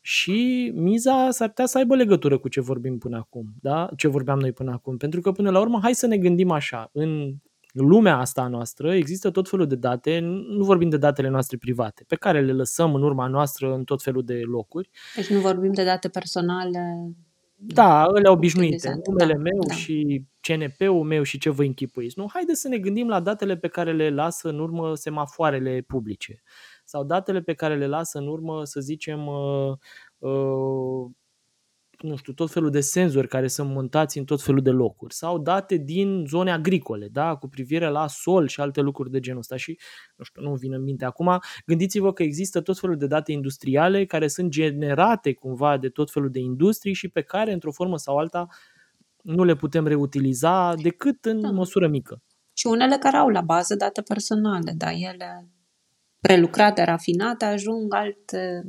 Și 0.00 0.70
miza 0.74 1.30
s-ar 1.30 1.48
putea 1.48 1.66
să 1.66 1.78
aibă 1.78 1.96
legătură 1.96 2.38
cu 2.38 2.48
ce 2.48 2.60
vorbim 2.60 2.98
până 2.98 3.16
acum, 3.16 3.46
da? 3.60 3.88
ce 3.96 4.08
vorbeam 4.08 4.38
noi 4.38 4.52
până 4.52 4.70
acum. 4.70 4.96
Pentru 4.96 5.20
că, 5.20 5.32
până 5.32 5.50
la 5.50 5.60
urmă, 5.60 5.78
hai 5.82 5.94
să 5.94 6.06
ne 6.06 6.18
gândim 6.18 6.50
așa. 6.50 6.90
În 6.92 7.34
lumea 7.72 8.16
asta 8.16 8.46
noastră 8.46 8.94
există 8.94 9.30
tot 9.30 9.48
felul 9.48 9.66
de 9.66 9.74
date, 9.74 10.18
nu 10.48 10.64
vorbim 10.64 10.88
de 10.88 10.96
datele 10.96 11.28
noastre 11.28 11.56
private, 11.56 12.04
pe 12.08 12.16
care 12.16 12.40
le 12.40 12.52
lăsăm 12.52 12.94
în 12.94 13.02
urma 13.02 13.26
noastră 13.26 13.74
în 13.74 13.84
tot 13.84 14.02
felul 14.02 14.24
de 14.24 14.40
locuri. 14.44 14.90
Deci 15.16 15.30
nu 15.30 15.40
vorbim 15.40 15.72
de 15.72 15.84
date 15.84 16.08
personale 16.08 17.12
da, 17.60 18.06
ele 18.16 18.28
obișnuite, 18.28 19.00
numele 19.06 19.32
da, 19.32 19.38
meu 19.38 19.58
da. 19.68 19.74
și 19.74 20.24
CNP-ul 20.40 21.02
meu 21.02 21.22
și 21.22 21.38
ce 21.38 21.50
vă 21.50 21.62
închipuiți. 21.62 22.18
Nu, 22.18 22.26
haideți 22.32 22.60
să 22.60 22.68
ne 22.68 22.78
gândim 22.78 23.08
la 23.08 23.20
datele 23.20 23.56
pe 23.56 23.68
care 23.68 23.92
le 23.92 24.10
lasă 24.10 24.48
în 24.48 24.58
urmă 24.58 24.94
semafoarele 24.94 25.84
publice 25.86 26.42
sau 26.88 27.04
datele 27.04 27.40
pe 27.40 27.54
care 27.54 27.76
le 27.76 27.86
lasă 27.86 28.18
în 28.18 28.26
urmă, 28.26 28.64
să 28.64 28.80
zicem, 28.80 29.26
uh, 29.26 29.72
uh, 30.18 31.10
nu 31.98 32.16
știu, 32.16 32.32
tot 32.32 32.50
felul 32.50 32.70
de 32.70 32.80
senzori 32.80 33.28
care 33.28 33.48
sunt 33.48 33.70
montați 33.70 34.18
în 34.18 34.24
tot 34.24 34.42
felul 34.42 34.62
de 34.62 34.70
locuri 34.70 35.14
sau 35.14 35.38
date 35.38 35.76
din 35.76 36.24
zone 36.28 36.52
agricole, 36.52 37.08
da, 37.08 37.36
cu 37.36 37.48
privire 37.48 37.88
la 37.88 38.06
sol 38.06 38.46
și 38.46 38.60
alte 38.60 38.80
lucruri 38.80 39.10
de 39.10 39.20
genul 39.20 39.38
ăsta 39.38 39.56
și, 39.56 39.78
nu 40.16 40.24
știu, 40.24 40.42
nu 40.42 40.54
vin 40.54 40.72
în 40.72 40.82
minte 40.82 41.04
acum, 41.04 41.38
gândiți-vă 41.66 42.12
că 42.12 42.22
există 42.22 42.60
tot 42.60 42.78
felul 42.78 42.96
de 42.96 43.06
date 43.06 43.32
industriale 43.32 44.04
care 44.04 44.28
sunt 44.28 44.50
generate 44.50 45.32
cumva 45.32 45.76
de 45.76 45.88
tot 45.88 46.10
felul 46.10 46.30
de 46.30 46.38
industrii 46.38 46.94
și 46.94 47.08
pe 47.08 47.22
care, 47.22 47.52
într-o 47.52 47.72
formă 47.72 47.96
sau 47.96 48.16
alta, 48.16 48.46
nu 49.22 49.44
le 49.44 49.54
putem 49.54 49.86
reutiliza 49.86 50.74
decât 50.74 51.24
în 51.24 51.40
da. 51.40 51.50
măsură 51.50 51.88
mică. 51.88 52.22
Și 52.52 52.66
unele 52.66 52.96
care 52.96 53.16
au 53.16 53.28
la 53.28 53.40
bază 53.40 53.74
date 53.74 54.02
personale, 54.02 54.72
dar 54.76 54.92
ele 54.92 55.48
prelucrate, 56.20 56.84
rafinate, 56.84 57.44
ajung 57.44 57.94
alte 57.94 58.62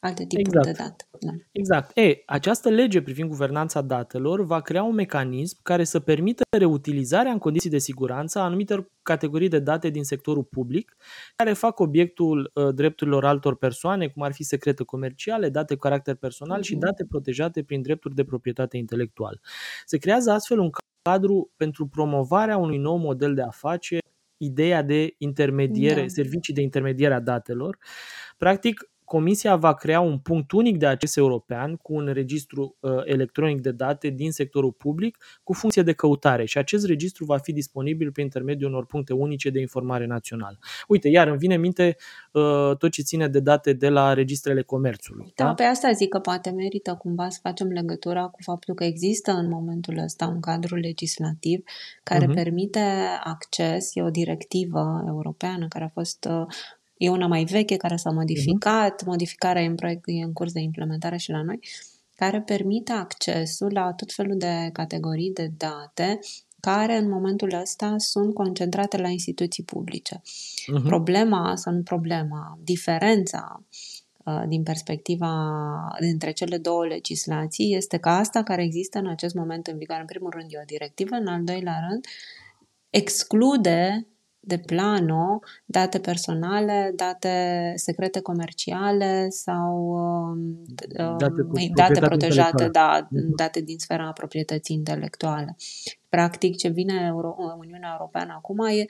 alte 0.00 0.26
tipuri 0.26 0.58
exact. 0.58 0.66
de 0.66 0.82
date. 0.82 1.04
Da. 1.20 1.32
Exact. 1.52 1.96
E, 1.98 2.22
această 2.26 2.68
lege 2.68 3.02
privind 3.02 3.28
guvernanța 3.28 3.80
datelor 3.80 4.44
va 4.44 4.60
crea 4.60 4.82
un 4.82 4.94
mecanism 4.94 5.58
care 5.62 5.84
să 5.84 6.00
permită 6.00 6.42
reutilizarea 6.56 7.32
în 7.32 7.38
condiții 7.38 7.70
de 7.70 7.78
siguranță 7.78 8.38
a 8.38 8.42
anumitor 8.42 8.90
categorii 9.02 9.48
de 9.48 9.58
date 9.58 9.88
din 9.88 10.04
sectorul 10.04 10.44
public 10.44 10.96
care 11.36 11.52
fac 11.52 11.78
obiectul 11.78 12.50
uh, 12.54 12.74
drepturilor 12.74 13.24
altor 13.24 13.56
persoane, 13.56 14.08
cum 14.08 14.22
ar 14.22 14.32
fi 14.32 14.42
secrete 14.42 14.84
comerciale, 14.84 15.48
date 15.48 15.74
cu 15.74 15.80
caracter 15.80 16.14
personal 16.14 16.58
uh-huh. 16.58 16.64
și 16.64 16.74
mhm. 16.74 16.84
date 16.84 17.04
protejate 17.08 17.62
prin 17.62 17.82
drepturi 17.82 18.14
de 18.14 18.24
proprietate 18.24 18.76
intelectuală. 18.76 19.40
Se 19.84 19.98
creează 19.98 20.30
astfel 20.30 20.58
un 20.58 20.70
cadru 21.02 21.52
pentru 21.56 21.86
promovarea 21.86 22.56
unui 22.56 22.78
nou 22.78 22.96
model 22.96 23.34
de 23.34 23.42
afaceri 23.42 23.99
ideea 24.40 24.82
de 24.82 25.14
intermediere, 25.18 26.02
da. 26.02 26.08
servicii 26.08 26.54
de 26.54 26.62
intermediere 26.62 27.14
a 27.14 27.20
datelor. 27.20 27.78
Practic, 28.38 28.89
Comisia 29.10 29.56
va 29.56 29.74
crea 29.74 30.00
un 30.00 30.18
punct 30.18 30.52
unic 30.52 30.76
de 30.76 30.86
acces 30.86 31.16
european 31.16 31.76
cu 31.76 31.94
un 31.94 32.06
registru 32.12 32.76
uh, 32.80 32.92
electronic 33.04 33.60
de 33.60 33.70
date 33.70 34.08
din 34.08 34.32
sectorul 34.32 34.72
public 34.72 35.18
cu 35.42 35.52
funcție 35.52 35.82
de 35.82 35.92
căutare 35.92 36.44
și 36.44 36.58
acest 36.58 36.86
registru 36.86 37.24
va 37.24 37.38
fi 37.38 37.52
disponibil 37.52 38.12
prin 38.12 38.24
intermediul 38.24 38.70
unor 38.70 38.86
puncte 38.86 39.12
unice 39.12 39.50
de 39.50 39.60
informare 39.60 40.06
națională. 40.06 40.58
Uite, 40.88 41.08
iar 41.08 41.28
îmi 41.28 41.38
vine 41.38 41.54
în 41.54 41.60
minte 41.60 41.96
uh, 42.32 42.76
tot 42.78 42.90
ce 42.90 43.02
ține 43.02 43.28
de 43.28 43.40
date 43.40 43.72
de 43.72 43.88
la 43.88 44.12
registrele 44.12 44.62
comerțului. 44.62 45.32
Da, 45.36 45.44
da? 45.44 45.54
pe 45.54 45.62
asta 45.62 45.92
zic 45.92 46.08
că 46.08 46.18
poate 46.18 46.50
merită 46.50 46.94
cumva 46.94 47.28
să 47.28 47.38
facem 47.42 47.68
legătura 47.68 48.26
cu 48.26 48.38
faptul 48.42 48.74
că 48.74 48.84
există 48.84 49.32
în 49.32 49.48
momentul 49.48 49.98
ăsta 49.98 50.26
un 50.26 50.40
cadru 50.40 50.76
legislativ 50.76 51.62
care 52.02 52.26
uh-huh. 52.26 52.34
permite 52.34 52.84
acces, 53.24 53.94
e 53.94 54.02
o 54.02 54.10
directivă 54.10 55.04
europeană 55.06 55.68
care 55.68 55.84
a 55.84 55.88
fost 55.88 56.28
uh, 56.30 56.46
E 57.00 57.08
una 57.08 57.26
mai 57.26 57.44
veche 57.44 57.76
care 57.76 57.96
s-a 57.96 58.10
modificat, 58.10 59.02
uh-huh. 59.02 59.06
modificarea 59.06 59.62
e 59.62 59.66
în 59.66 59.74
proiect, 59.74 60.02
e 60.06 60.22
în 60.22 60.32
curs 60.32 60.52
de 60.52 60.60
implementare 60.60 61.16
și 61.16 61.30
la 61.30 61.42
noi, 61.42 61.58
care 62.14 62.40
permite 62.40 62.92
accesul 62.92 63.72
la 63.72 63.92
tot 63.92 64.12
felul 64.12 64.36
de 64.36 64.70
categorii 64.72 65.32
de 65.32 65.50
date 65.56 66.18
care 66.60 66.96
în 66.96 67.08
momentul 67.08 67.54
ăsta 67.60 67.94
sunt 67.98 68.34
concentrate 68.34 68.96
la 68.96 69.08
instituții 69.08 69.64
publice. 69.64 70.20
Uh-huh. 70.20 70.82
Problema, 70.84 71.56
sau 71.56 71.72
nu 71.72 71.82
problema, 71.82 72.58
diferența 72.62 73.64
uh, 74.24 74.42
din 74.48 74.62
perspectiva 74.62 75.32
dintre 76.00 76.32
cele 76.32 76.58
două 76.58 76.86
legislații 76.86 77.74
este 77.74 77.98
că 77.98 78.08
asta 78.08 78.42
care 78.42 78.62
există 78.62 78.98
în 78.98 79.06
acest 79.06 79.34
moment 79.34 79.66
în 79.66 79.78
vigoare, 79.78 80.00
în 80.00 80.06
primul 80.06 80.30
rând, 80.30 80.46
e 80.50 80.58
o 80.60 80.64
directivă, 80.66 81.14
în 81.14 81.26
al 81.26 81.44
doilea 81.44 81.78
rând, 81.88 82.04
exclude 82.90 84.06
de 84.40 84.58
plano, 84.58 85.38
date 85.64 85.98
personale, 85.98 86.92
date 86.96 87.72
secrete 87.76 88.20
comerciale 88.20 89.28
sau 89.28 89.76
um, 90.30 90.62
date, 91.18 91.42
um, 91.42 91.74
date 91.74 92.00
protejate, 92.00 92.68
da, 92.68 93.08
mhm. 93.10 93.34
date 93.36 93.60
din 93.60 93.78
sfera 93.78 94.12
proprietății 94.12 94.76
intelectuale. 94.76 95.56
Practic, 96.08 96.56
ce 96.56 96.68
vine 96.68 97.04
Euro- 97.06 97.36
Uniunea 97.58 97.96
Europeană 97.98 98.32
acum 98.36 98.58
e 98.66 98.86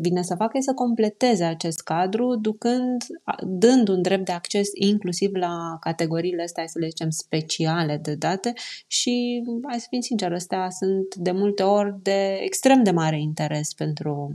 vine 0.00 0.22
să 0.22 0.34
facă 0.34 0.56
e 0.56 0.60
să 0.60 0.74
completeze 0.74 1.44
acest 1.44 1.80
cadru, 1.82 2.36
ducând, 2.36 3.04
dând 3.42 3.88
un 3.88 4.02
drept 4.02 4.24
de 4.24 4.32
acces 4.32 4.68
inclusiv 4.74 5.34
la 5.34 5.76
categoriile 5.80 6.42
astea, 6.42 6.66
să 6.66 6.78
le 6.78 6.88
zicem, 6.88 7.10
speciale 7.10 7.96
de 7.96 8.14
date 8.14 8.52
și, 8.86 9.42
hai 9.68 9.80
să 9.80 9.86
fim 9.90 10.00
sincer, 10.00 10.32
astea 10.32 10.70
sunt 10.70 11.14
de 11.14 11.30
multe 11.30 11.62
ori 11.62 11.94
de 12.02 12.38
extrem 12.40 12.82
de 12.82 12.90
mare 12.90 13.20
interes 13.20 13.74
pentru 13.74 14.34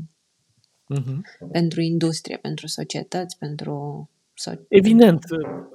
uh-huh. 0.93 1.49
pentru 1.51 1.81
industrie, 1.81 2.37
pentru 2.37 2.67
societăți, 2.67 3.37
pentru 3.37 4.09
Evident. 4.67 5.23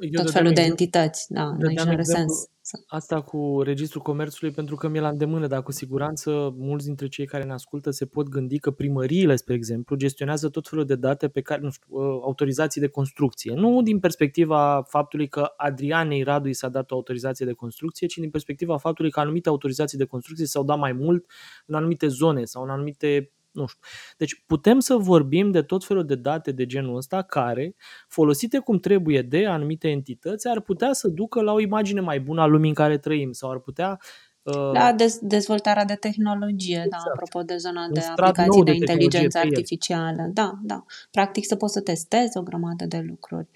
Eu 0.00 0.22
tot 0.22 0.32
felul 0.32 0.52
de 0.52 0.60
entități, 0.60 1.32
da, 1.32 1.46
în 1.46 1.68
exemplu, 1.68 2.02
sens. 2.02 2.48
Asta 2.86 3.20
cu 3.20 3.60
Registrul 3.62 4.02
Comerțului, 4.02 4.54
pentru 4.54 4.76
că 4.76 4.88
mi-e 4.88 5.00
la 5.00 5.08
îndemână, 5.08 5.46
dar 5.46 5.62
cu 5.62 5.72
siguranță 5.72 6.54
mulți 6.56 6.86
dintre 6.86 7.08
cei 7.08 7.26
care 7.26 7.44
ne 7.44 7.52
ascultă 7.52 7.90
se 7.90 8.06
pot 8.06 8.28
gândi 8.28 8.58
că 8.58 8.70
primăriile, 8.70 9.36
spre 9.36 9.54
exemplu, 9.54 9.96
gestionează 9.96 10.48
tot 10.48 10.68
felul 10.68 10.84
de 10.84 10.94
date 10.94 11.28
pe 11.28 11.40
care, 11.40 11.60
nu 11.60 11.70
știu, 11.70 11.96
ă, 11.96 12.02
autorizații 12.02 12.80
de 12.80 12.86
construcție. 12.86 13.54
Nu 13.54 13.82
din 13.82 13.98
perspectiva 13.98 14.82
faptului 14.88 15.28
că 15.28 15.52
Adrianei 15.56 16.22
Radu 16.22 16.48
i 16.48 16.52
s-a 16.52 16.68
dat 16.68 16.90
o 16.90 16.94
autorizație 16.94 17.46
de 17.46 17.52
construcție, 17.52 18.06
ci 18.06 18.16
din 18.16 18.30
perspectiva 18.30 18.76
faptului 18.76 19.10
că 19.10 19.20
anumite 19.20 19.48
autorizații 19.48 19.98
de 19.98 20.04
construcție 20.04 20.46
s-au 20.46 20.64
dat 20.64 20.78
mai 20.78 20.92
mult 20.92 21.26
în 21.66 21.74
anumite 21.74 22.06
zone 22.06 22.44
sau 22.44 22.62
în 22.62 22.70
anumite 22.70 23.32
nu 23.52 23.66
știu. 23.66 23.80
Deci 24.16 24.42
putem 24.46 24.78
să 24.78 24.94
vorbim 24.94 25.50
de 25.50 25.62
tot 25.62 25.84
felul 25.84 26.06
de 26.06 26.14
date 26.14 26.52
de 26.52 26.66
genul 26.66 26.96
ăsta 26.96 27.22
care, 27.22 27.74
folosite 28.08 28.58
cum 28.58 28.78
trebuie 28.78 29.22
de 29.22 29.46
anumite 29.46 29.88
entități, 29.88 30.48
ar 30.48 30.60
putea 30.60 30.92
să 30.92 31.08
ducă 31.08 31.40
la 31.40 31.52
o 31.52 31.60
imagine 31.60 32.00
mai 32.00 32.20
bună 32.20 32.40
a 32.40 32.46
lumii 32.46 32.68
în 32.68 32.74
care 32.74 32.98
trăim 32.98 33.32
sau 33.32 33.50
ar 33.50 33.58
putea 33.58 33.98
uh, 34.42 34.54
la 34.72 34.94
dez- 34.94 35.20
dezvoltarea 35.20 35.84
de 35.84 35.94
tehnologie, 35.94 36.76
da, 36.76 36.82
exact. 36.82 37.04
da, 37.04 37.10
apropo 37.12 37.42
de 37.42 37.56
zona 37.56 37.88
de 37.88 38.00
aplicații 38.00 38.62
de, 38.62 38.70
de 38.70 38.76
inteligență 38.76 39.38
artificială. 39.38 40.30
Da, 40.32 40.58
da. 40.62 40.84
Practic 41.10 41.46
să 41.46 41.56
poți 41.56 41.72
să 41.72 41.80
testezi 41.80 42.36
o 42.36 42.42
grămadă 42.42 42.84
de 42.86 42.98
lucruri. 42.98 43.48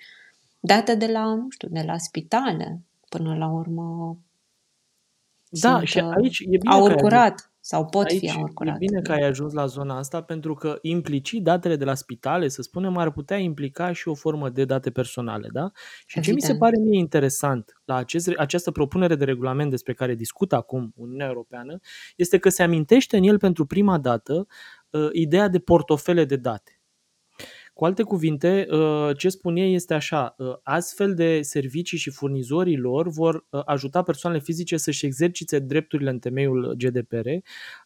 Date 0.60 0.94
de 0.94 1.06
la, 1.06 1.34
nu 1.34 1.46
știu, 1.50 1.68
de 1.70 1.82
la 1.86 1.98
spitale, 1.98 2.82
până 3.08 3.36
la 3.36 3.48
urmă. 3.48 4.18
Da, 5.48 5.76
sunt, 5.76 5.86
și 5.86 5.98
aici 5.98 6.38
e 6.38 6.56
bine 6.56 6.74
au 6.74 6.94
curat 6.94 7.53
sau 7.66 7.84
pot 7.84 8.06
Aici 8.06 8.18
fi 8.18 8.26
e 8.64 8.74
bine 8.78 9.00
că 9.00 9.12
ai 9.12 9.22
ajuns 9.22 9.52
la 9.52 9.66
zona 9.66 9.98
asta 9.98 10.22
pentru 10.22 10.54
că 10.54 10.78
implicit 10.82 11.42
datele 11.42 11.76
de 11.76 11.84
la 11.84 11.94
spitale, 11.94 12.48
să 12.48 12.62
spunem, 12.62 12.96
ar 12.96 13.10
putea 13.12 13.36
implica 13.36 13.92
și 13.92 14.08
o 14.08 14.14
formă 14.14 14.48
de 14.48 14.64
date 14.64 14.90
personale. 14.90 15.48
Da? 15.52 15.70
Și 16.06 16.18
Evident. 16.18 16.24
ce 16.24 16.32
mi 16.32 16.52
se 16.52 16.58
pare 16.58 16.76
mie 16.80 16.98
interesant 16.98 17.80
la 17.84 17.94
acest, 17.94 18.28
această 18.36 18.70
propunere 18.70 19.14
de 19.14 19.24
regulament 19.24 19.70
despre 19.70 19.94
care 19.94 20.14
discută 20.14 20.54
acum 20.56 20.92
Uniunea 20.96 21.26
Europeană 21.26 21.78
este 22.16 22.38
că 22.38 22.48
se 22.48 22.62
amintește 22.62 23.16
în 23.16 23.22
el 23.22 23.38
pentru 23.38 23.66
prima 23.66 23.98
dată 23.98 24.46
uh, 24.90 25.08
ideea 25.12 25.48
de 25.48 25.58
portofele 25.58 26.24
de 26.24 26.36
date. 26.36 26.73
Cu 27.74 27.84
alte 27.84 28.02
cuvinte, 28.02 28.66
uh, 28.70 29.16
ce 29.16 29.28
spun 29.28 29.56
ei 29.56 29.74
este 29.74 29.94
așa, 29.94 30.34
uh, 30.38 30.54
astfel 30.62 31.14
de 31.14 31.42
servicii 31.42 31.98
și 31.98 32.10
furnizorii 32.10 32.76
lor 32.76 33.08
vor 33.08 33.46
uh, 33.50 33.62
ajuta 33.64 34.02
persoanele 34.02 34.42
fizice 34.42 34.76
să-și 34.76 35.06
exercite 35.06 35.58
drepturile 35.58 36.10
în 36.10 36.18
temeiul 36.18 36.74
GDPR. 36.78 37.28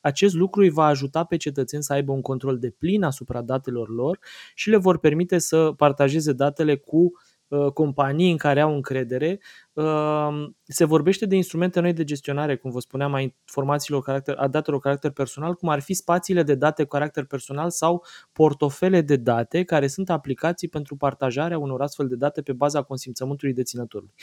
Acest 0.00 0.35
lucru 0.35 0.61
îi 0.61 0.71
va 0.71 0.85
ajuta 0.85 1.25
pe 1.25 1.37
cetățeni 1.37 1.83
să 1.83 1.92
aibă 1.92 2.12
un 2.12 2.21
control 2.21 2.59
de 2.59 2.71
plin 2.71 3.02
asupra 3.02 3.42
datelor 3.42 3.88
lor 3.88 4.18
și 4.54 4.71
le 4.71 4.76
vor 4.76 4.99
permite 4.99 5.38
să 5.38 5.73
partajeze 5.76 6.33
datele 6.33 6.76
cu 6.76 7.02
Uh, 7.02 7.27
companii 7.75 8.31
în 8.31 8.37
care 8.37 8.61
au 8.61 8.75
încredere. 8.75 9.40
Uh, 9.73 10.49
se 10.62 10.85
vorbește 10.85 11.26
de 11.26 11.37
instrumente 11.37 11.81
noi 11.81 11.93
de 11.93 12.05
gestionare, 12.05 12.57
cum 12.57 12.71
vă 12.71 12.81
spuneam, 12.81 13.14
a 13.14 13.21
informațiilor 13.21 14.02
caracter, 14.02 14.37
a 14.38 14.49
datelor 14.49 14.81
caracter 14.81 15.11
personal, 15.11 15.55
cum 15.55 15.69
ar 15.69 15.81
fi 15.81 15.95
spațiile 15.95 16.43
de 16.43 16.55
date 16.55 16.83
cu 16.83 16.88
caracter 16.88 17.25
personal 17.25 17.71
sau 17.71 18.05
portofele 18.33 19.00
de 19.00 19.17
date, 19.17 19.64
care 19.64 19.87
sunt 19.87 20.11
aplicații 20.11 20.69
pentru 20.69 20.97
partajarea 20.97 21.59
unor 21.59 21.83
astfel 21.83 22.09
de 22.09 22.17
date 22.17 22.43
pe 22.43 22.52
baza 22.52 22.83
consimțământului 22.83 23.55
deținătorului. 23.55 24.14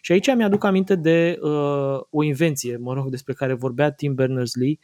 Și 0.00 0.12
aici 0.12 0.34
mi-aduc 0.34 0.64
aminte 0.64 0.94
de 0.94 1.38
uh, 1.40 2.00
o 2.10 2.22
invenție, 2.22 2.76
mă 2.76 2.94
rog, 2.94 3.08
despre 3.08 3.32
care 3.32 3.52
vorbea 3.52 3.92
Tim 3.92 4.14
Berners-Lee, 4.14 4.78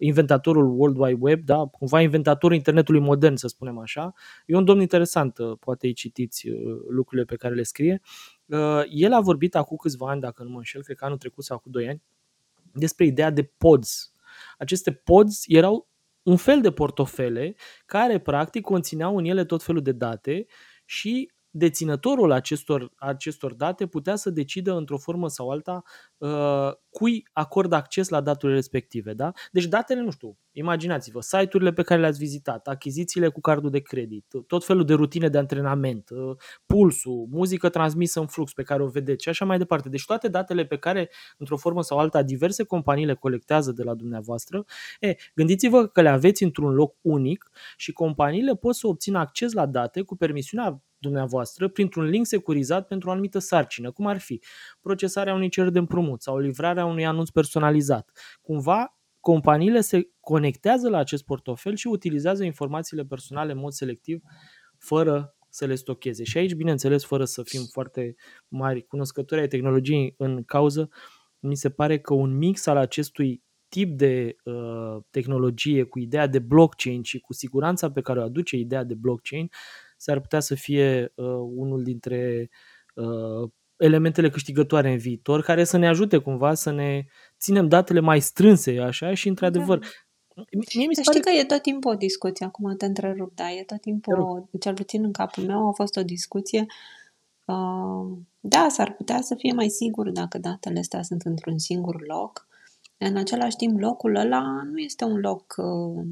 inventatorul 0.00 0.78
World 0.78 0.96
Wide 0.98 1.18
Web, 1.20 1.44
da? 1.44 1.66
cumva 1.66 2.00
inventatorul 2.00 2.56
internetului 2.56 3.00
modern, 3.00 3.34
să 3.34 3.48
spunem 3.48 3.78
așa. 3.78 4.12
E 4.46 4.56
un 4.56 4.64
domn 4.64 4.80
interesant, 4.80 5.38
uh, 5.38 5.58
poate 5.58 5.86
îi 5.86 5.92
citiți 5.92 6.48
uh, 6.48 6.56
lucrurile 6.88 7.26
pe 7.26 7.36
care 7.36 7.54
le 7.54 7.62
scrie. 7.62 8.00
Uh, 8.46 8.82
el 8.88 9.12
a 9.12 9.20
vorbit 9.20 9.54
acum 9.54 9.76
câțiva 9.76 10.10
ani, 10.10 10.20
dacă 10.20 10.42
nu 10.42 10.50
mă 10.50 10.56
înșel, 10.56 10.82
cred 10.82 10.96
că 10.96 11.04
anul 11.04 11.18
trecut 11.18 11.44
sau 11.44 11.56
acum 11.56 11.72
2 11.72 11.88
ani, 11.88 12.02
despre 12.72 13.04
ideea 13.04 13.30
de 13.30 13.42
pods. 13.42 14.12
Aceste 14.58 14.92
pods 14.92 15.42
erau 15.46 15.88
un 16.22 16.36
fel 16.36 16.60
de 16.60 16.70
portofele 16.70 17.54
care 17.86 18.18
practic 18.18 18.62
conțineau 18.62 19.16
în 19.16 19.24
ele 19.24 19.44
tot 19.44 19.62
felul 19.62 19.82
de 19.82 19.92
date 19.92 20.46
și 20.84 21.30
deținătorul 21.50 22.32
acestor, 22.32 22.92
acestor 22.96 23.54
date 23.54 23.86
putea 23.86 24.16
să 24.16 24.30
decidă 24.30 24.72
într-o 24.72 24.98
formă 24.98 25.28
sau 25.28 25.50
alta 25.50 25.82
uh, 26.18 26.72
cui 26.90 27.28
acordă 27.32 27.74
acces 27.74 28.08
la 28.08 28.20
datele 28.20 28.52
respective. 28.52 29.12
Da? 29.12 29.32
Deci 29.52 29.64
datele, 29.64 30.00
nu 30.00 30.10
știu, 30.10 30.38
imaginați-vă, 30.52 31.20
site-urile 31.20 31.72
pe 31.72 31.82
care 31.82 32.00
le-ați 32.00 32.18
vizitat, 32.18 32.68
achizițiile 32.68 33.28
cu 33.28 33.40
cardul 33.40 33.70
de 33.70 33.80
credit, 33.80 34.26
tot 34.46 34.64
felul 34.64 34.84
de 34.84 34.94
rutine 34.94 35.28
de 35.28 35.38
antrenament, 35.38 36.10
uh, 36.10 36.36
pulsul, 36.66 37.26
muzică 37.30 37.68
transmisă 37.68 38.20
în 38.20 38.26
flux 38.26 38.52
pe 38.52 38.62
care 38.62 38.82
o 38.82 38.88
vedeți 38.88 39.22
și 39.22 39.28
așa 39.28 39.44
mai 39.44 39.58
departe. 39.58 39.88
Deci 39.88 40.04
toate 40.04 40.28
datele 40.28 40.64
pe 40.64 40.76
care, 40.76 41.10
într-o 41.38 41.56
formă 41.56 41.82
sau 41.82 41.98
alta, 41.98 42.22
diverse 42.22 42.64
companii 42.64 43.06
le 43.06 43.14
colectează 43.14 43.72
de 43.72 43.82
la 43.82 43.94
dumneavoastră, 43.94 44.64
e, 45.00 45.14
gândiți-vă 45.34 45.86
că 45.86 46.00
le 46.00 46.08
aveți 46.08 46.42
într-un 46.42 46.74
loc 46.74 46.96
unic 47.00 47.50
și 47.76 47.92
companiile 47.92 48.54
pot 48.54 48.74
să 48.74 48.86
obțină 48.86 49.18
acces 49.18 49.52
la 49.52 49.66
date 49.66 50.02
cu 50.02 50.16
permisiunea 50.16 50.82
dumneavoastră 51.00 51.68
printr-un 51.68 52.04
link 52.04 52.26
securizat 52.26 52.86
pentru 52.86 53.08
o 53.08 53.12
anumită 53.12 53.38
sarcină, 53.38 53.90
cum 53.90 54.06
ar 54.06 54.18
fi 54.18 54.42
procesarea 54.80 55.34
unui 55.34 55.48
cer 55.48 55.68
de 55.68 55.78
împrumut 55.78 56.22
sau 56.22 56.38
livrarea 56.38 56.84
unui 56.84 57.06
anunț 57.06 57.28
personalizat. 57.28 58.10
Cumva, 58.40 58.98
companiile 59.20 59.80
se 59.80 60.10
conectează 60.20 60.88
la 60.88 60.98
acest 60.98 61.24
portofel 61.24 61.74
și 61.74 61.86
utilizează 61.86 62.44
informațiile 62.44 63.04
personale 63.04 63.52
în 63.52 63.58
mod 63.58 63.72
selectiv, 63.72 64.20
fără 64.78 65.34
să 65.48 65.66
le 65.66 65.74
stocheze. 65.74 66.24
Și 66.24 66.38
aici, 66.38 66.54
bineînțeles, 66.54 67.04
fără 67.04 67.24
să 67.24 67.42
fim 67.42 67.60
foarte 67.72 68.14
mari 68.48 68.86
cunoscători 68.86 69.40
ai 69.40 69.48
tehnologiei 69.48 70.14
în 70.18 70.42
cauză, 70.44 70.88
mi 71.38 71.56
se 71.56 71.70
pare 71.70 71.98
că 71.98 72.14
un 72.14 72.36
mix 72.36 72.66
al 72.66 72.76
acestui 72.76 73.42
tip 73.68 73.96
de 73.96 74.36
uh, 74.44 74.96
tehnologie 75.10 75.82
cu 75.82 75.98
ideea 75.98 76.26
de 76.26 76.38
blockchain 76.38 77.02
și 77.02 77.18
cu 77.18 77.32
siguranța 77.32 77.90
pe 77.90 78.00
care 78.00 78.18
o 78.18 78.22
aduce 78.22 78.56
ideea 78.56 78.84
de 78.84 78.94
blockchain 78.94 79.50
s-ar 80.00 80.20
putea 80.20 80.40
să 80.40 80.54
fie 80.54 81.12
uh, 81.14 81.26
unul 81.54 81.82
dintre 81.82 82.50
uh, 82.94 83.50
elementele 83.76 84.30
câștigătoare 84.30 84.90
în 84.90 84.98
viitor, 84.98 85.42
care 85.42 85.64
să 85.64 85.76
ne 85.76 85.88
ajute 85.88 86.18
cumva 86.18 86.54
să 86.54 86.70
ne 86.70 87.04
ținem 87.38 87.68
datele 87.68 88.00
mai 88.00 88.20
strânse, 88.20 88.78
așa, 88.78 89.14
și 89.14 89.28
într-adevăr, 89.28 89.78
da. 89.78 89.86
Mie 90.74 90.86
mi 90.86 90.94
se 90.94 91.00
pare... 91.04 91.18
Știi 91.18 91.32
că 91.32 91.38
e 91.38 91.44
tot 91.44 91.62
timpul 91.62 91.92
o 91.92 91.94
discuție, 91.96 92.46
acum 92.46 92.76
te 92.76 92.86
întrerup, 92.86 93.34
da, 93.34 93.50
e 93.50 93.62
tot 93.62 93.80
timpul, 93.80 94.20
o, 94.20 94.58
cel 94.58 94.74
puțin 94.74 95.04
în 95.04 95.12
capul 95.12 95.44
meu 95.44 95.68
a 95.68 95.72
fost 95.72 95.96
o 95.96 96.02
discuție 96.02 96.66
uh, 97.44 98.18
da, 98.40 98.66
s-ar 98.70 98.92
putea 98.92 99.20
să 99.20 99.34
fie 99.34 99.52
mai 99.52 99.68
sigur 99.68 100.10
dacă 100.10 100.38
datele 100.38 100.78
astea 100.78 101.02
sunt 101.02 101.22
într-un 101.22 101.58
singur 101.58 102.06
loc. 102.06 102.48
În 102.98 103.16
același 103.16 103.56
timp, 103.56 103.80
locul 103.80 104.14
ăla 104.14 104.62
nu 104.70 104.78
este 104.78 105.04
un 105.04 105.18
loc 105.18 105.54
uh, 105.56 106.04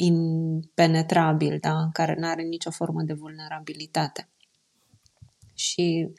impenetrabil, 0.00 1.58
da? 1.60 1.88
care 1.92 2.16
nu 2.18 2.26
are 2.26 2.42
nicio 2.42 2.70
formă 2.70 3.02
de 3.02 3.12
vulnerabilitate. 3.12 4.28
Și 5.54 6.12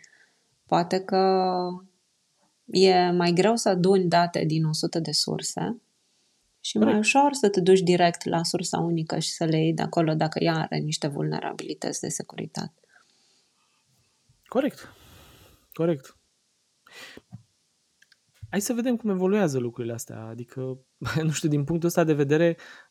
poate 0.65 0.99
că 0.99 1.55
e 2.65 3.11
mai 3.11 3.31
greu 3.31 3.55
să 3.55 3.69
aduni 3.69 4.07
date 4.07 4.43
din 4.43 4.65
100 4.65 4.99
de 4.99 5.11
surse 5.11 5.81
și 6.59 6.77
mai 6.77 6.97
ușor 6.97 7.33
să 7.33 7.49
te 7.49 7.61
duci 7.61 7.79
direct 7.79 8.25
la 8.25 8.43
sursa 8.43 8.79
unică 8.79 9.19
și 9.19 9.29
să 9.29 9.45
le 9.45 9.57
iei 9.57 9.73
de 9.73 9.81
acolo 9.81 10.13
dacă 10.13 10.43
ea 10.43 10.55
are 10.55 10.77
niște 10.77 11.07
vulnerabilități 11.07 12.01
de 12.01 12.07
securitate. 12.07 12.73
Corect. 14.45 14.93
Corect. 15.73 16.17
Hai 18.49 18.61
să 18.61 18.73
vedem 18.73 18.95
cum 18.95 19.09
evoluează 19.09 19.57
lucrurile 19.57 19.93
astea. 19.93 20.19
Adică, 20.19 20.79
nu 21.23 21.31
știu, 21.31 21.49
din 21.49 21.63
punctul 21.63 21.87
ăsta 21.87 22.03
de 22.03 22.13
vedere, 22.13 22.57
uh, 22.57 22.88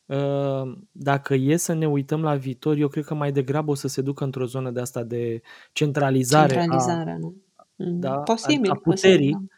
dacă 0.91 1.33
e 1.33 1.57
să 1.57 1.73
ne 1.73 1.87
uităm 1.87 2.21
la 2.21 2.35
viitor, 2.35 2.77
eu 2.77 2.87
cred 2.87 3.05
că 3.05 3.13
mai 3.13 3.31
degrabă 3.31 3.71
o 3.71 3.75
să 3.75 3.87
se 3.87 4.01
ducă 4.01 4.23
într-o 4.23 4.45
zonă 4.45 4.71
de 4.71 4.79
asta 4.79 5.03
de 5.03 5.41
centralizare, 5.71 6.53
centralizare 6.53 7.11
a, 7.11 7.17
nu? 7.17 7.35
Mm. 7.75 7.99
Da, 7.99 8.17
posibil, 8.19 8.69
a, 8.69 8.73
a 8.73 8.79
puterii. 8.79 9.31
Posibil, 9.31 9.47
da. 9.49 9.55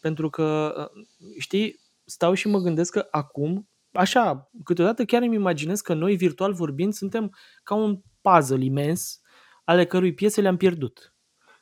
Pentru 0.00 0.30
că, 0.30 0.74
uh, 0.94 1.04
știi, 1.38 1.80
stau 2.04 2.34
și 2.34 2.48
mă 2.48 2.58
gândesc 2.58 2.92
că 2.92 3.06
acum, 3.10 3.68
așa, 3.92 4.50
câteodată 4.64 5.04
chiar 5.04 5.22
îmi 5.22 5.34
imaginez 5.34 5.80
că 5.80 5.94
noi, 5.94 6.16
virtual 6.16 6.52
vorbind, 6.52 6.92
suntem 6.92 7.34
ca 7.62 7.74
un 7.74 8.00
puzzle 8.20 8.64
imens 8.64 9.20
ale 9.64 9.84
cărui 9.84 10.14
piese 10.14 10.40
le-am 10.40 10.56
pierdut. 10.56 11.14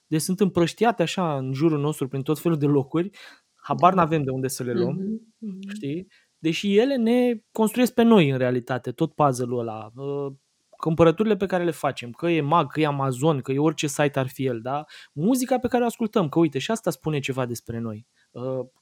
Deci 0.07 0.21
sunt 0.21 0.40
împrăștiate 0.40 1.03
așa 1.03 1.37
în 1.37 1.53
jurul 1.53 1.81
nostru 1.81 2.09
prin 2.09 2.23
tot 2.23 2.38
felul 2.38 2.59
de 2.59 2.66
locuri 2.66 3.11
habar 3.55 3.95
da. 3.95 4.01
n-avem 4.01 4.23
de 4.23 4.31
unde 4.31 4.49
să 4.49 4.62
le 4.62 4.73
luăm, 4.73 4.99
mm-hmm. 4.99 5.75
știi? 5.75 6.07
Deși 6.40 6.76
ele 6.76 6.96
ne 6.96 7.42
construiesc 7.53 7.94
pe 7.94 8.03
noi 8.03 8.31
în 8.31 8.38
realitate, 8.38 8.90
tot 8.90 9.12
puzzle-ul 9.12 9.59
ăla. 9.59 9.90
Uh, 9.94 10.33
cumpărăturile 10.81 11.37
pe 11.37 11.46
care 11.46 11.64
le 11.64 11.70
facem, 11.70 12.11
că 12.11 12.29
e 12.29 12.40
Mag, 12.40 12.72
că 12.72 12.81
e 12.81 12.87
Amazon, 12.87 13.40
că 13.40 13.53
e 13.53 13.59
orice 13.59 13.87
site 13.87 14.18
ar 14.18 14.29
fi 14.29 14.46
el, 14.46 14.61
da? 14.61 14.85
Muzica 15.12 15.59
pe 15.59 15.68
care 15.68 15.83
o 15.83 15.87
ascultăm, 15.87 16.29
că 16.29 16.38
uite, 16.38 16.59
și 16.59 16.70
asta 16.70 16.90
spune 16.90 17.18
ceva 17.18 17.46
despre 17.46 17.79
noi. 17.79 18.07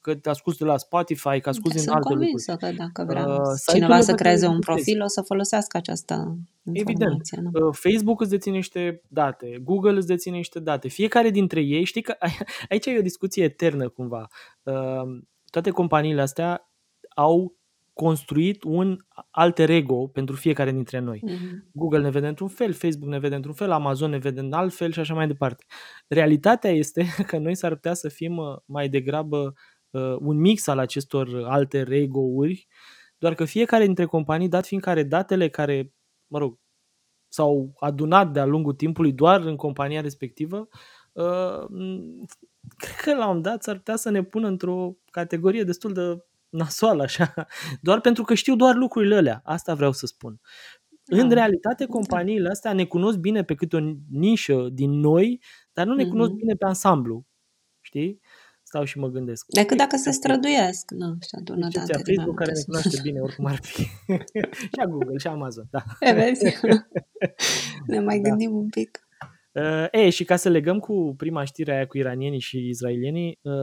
că 0.01 0.15
te 0.15 0.29
asculti 0.29 0.59
de 0.59 0.65
la 0.65 0.77
Spotify, 0.77 1.41
că 1.41 1.49
asculti 1.49 1.79
din 1.79 1.89
alte 1.89 2.13
lucruri. 2.13 2.43
Sunt 2.43 2.59
că 2.59 2.71
dacă 2.77 3.05
vrea 3.05 3.27
uh, 3.27 3.39
cineva 3.73 4.01
să 4.01 4.15
creeze 4.15 4.47
un 4.47 4.59
profil, 4.59 5.03
o 5.03 5.07
să 5.07 5.23
folosească 5.23 5.77
această 5.77 6.37
Evident. 6.73 7.37
Nu? 7.37 7.73
Facebook 7.73 8.21
îți 8.21 8.31
deține 8.31 8.57
niște 8.57 9.03
date, 9.09 9.61
Google 9.65 9.97
îți 9.97 10.07
deține 10.07 10.37
niște 10.37 10.61
date. 10.61 10.89
Fiecare 10.89 11.31
dintre 11.31 11.61
ei, 11.61 11.85
știi 11.85 12.03
că 12.03 12.17
aici 12.71 12.87
e 12.87 12.99
o 12.99 13.03
discuție 13.03 13.45
eternă 13.45 13.89
cumva. 13.89 14.27
Toate 15.51 15.71
companiile 15.71 16.21
astea 16.21 16.68
au 17.19 17.57
construit 17.93 18.63
un 18.63 18.97
alter 19.31 19.71
ego 19.71 20.07
pentru 20.07 20.37
fiecare 20.37 20.73
dintre 20.73 20.99
noi. 20.99 21.23
Mm-hmm. 21.27 21.71
Google 21.73 22.01
ne 22.01 22.11
vede 22.11 22.27
într-un 22.27 22.49
fel, 22.49 22.73
Facebook 22.73 23.11
ne 23.11 23.19
vede 23.19 23.35
într-un 23.35 23.55
fel, 23.55 23.71
Amazon 23.71 24.11
ne 24.11 24.19
vede 24.19 24.41
în 24.41 24.53
alt 24.53 24.75
fel 24.75 24.93
și 24.93 25.01
așa 25.01 25.15
mai 25.15 25.27
departe. 25.27 25.65
Realitatea 26.09 26.71
este 26.71 27.07
că 27.29 27.39
noi 27.39 27.55
s-ar 27.55 27.75
putea 27.75 27.95
să 27.95 28.09
fim 28.09 28.37
uh, 28.37 28.57
mai 28.65 28.89
degrabă 28.89 29.55
uh, 29.91 30.17
un 30.19 30.37
mix 30.37 30.67
al 30.67 30.79
acestor 30.79 31.45
alter 31.45 31.93
ego-uri, 31.93 32.67
doar 33.19 33.35
că 33.35 33.45
fiecare 33.45 33.85
dintre 33.85 34.05
companii, 34.05 34.49
dat 34.49 34.67
fiind 34.67 34.83
care 34.83 35.03
datele 35.03 35.49
care, 35.49 35.93
mă 36.27 36.39
rog, 36.39 36.59
s-au 37.29 37.73
adunat 37.81 38.33
de-a 38.33 38.45
lungul 38.45 38.73
timpului 38.73 39.13
doar 39.13 39.41
în 39.41 39.57
compania 39.57 40.01
respectivă, 40.01 40.69
uh, 41.13 41.65
cred 42.77 42.97
că 43.03 43.15
la 43.15 43.29
un 43.29 43.43
dat 43.43 43.63
s-ar 43.63 43.77
putea 43.77 43.97
să 43.97 44.11
ne 44.11 44.23
pună 44.23 44.47
într-o 44.47 44.97
categorie 45.11 45.63
destul 45.63 45.93
de 45.93 46.23
nasoală 46.49 47.03
așa, 47.03 47.35
doar 47.81 48.01
pentru 48.01 48.23
că 48.23 48.35
știu 48.35 48.57
doar 48.57 48.75
lucrurile 48.75 49.17
alea. 49.17 49.41
Asta 49.45 49.75
vreau 49.75 49.93
să 49.93 50.07
spun. 50.07 50.41
Da. 51.05 51.21
În 51.23 51.31
realitate, 51.31 51.87
companiile 51.87 52.49
astea 52.49 52.73
ne 52.73 52.85
cunosc 52.85 53.19
bine 53.19 53.45
pe 53.45 53.55
câte 53.55 53.77
o 53.77 53.81
nișă 54.11 54.69
din 54.73 54.91
noi, 54.91 55.43
dar 55.73 55.87
nu 55.87 55.95
ne 55.95 56.05
mm-hmm. 56.05 56.09
cunosc 56.09 56.33
bine 56.33 56.55
pe 56.55 56.67
ansamblu. 56.67 57.27
Știi? 57.81 58.21
Stau 58.63 58.85
și 58.85 58.99
mă 58.99 59.09
gândesc. 59.09 59.47
Decât 59.49 59.77
dacă 59.77 59.97
se 59.97 60.11
străduiesc. 60.11 60.91
Nu, 60.91 61.17
și 61.21 61.35
adună 61.39 61.69
date 61.73 61.93
Facebook 61.93 62.37
care 62.37 62.53
ne 62.53 62.63
cunoaște 62.65 62.99
bine, 63.03 63.21
oricum 63.21 63.47
ar 63.47 63.59
fi. 63.63 63.83
și 64.73 64.81
a 64.83 64.87
Google, 64.87 65.19
și 65.19 65.27
Amazon, 65.27 65.69
da. 65.71 65.83
E, 66.01 66.13
vezi? 66.13 66.45
ne 67.87 68.01
mai 68.01 68.21
da. 68.21 68.29
gândim 68.29 68.57
un 68.57 68.69
pic. 68.69 69.08
Uh, 69.59 69.87
e, 69.91 70.11
și 70.11 70.25
ca 70.25 70.37
să 70.37 70.49
legăm 70.49 70.79
cu 70.79 71.15
prima 71.17 71.45
știre 71.45 71.73
aia 71.73 71.87
cu 71.87 71.99
iranienii 71.99 72.41
și 72.41 72.67
izraelienii, 72.69 73.39
uh, 73.43 73.55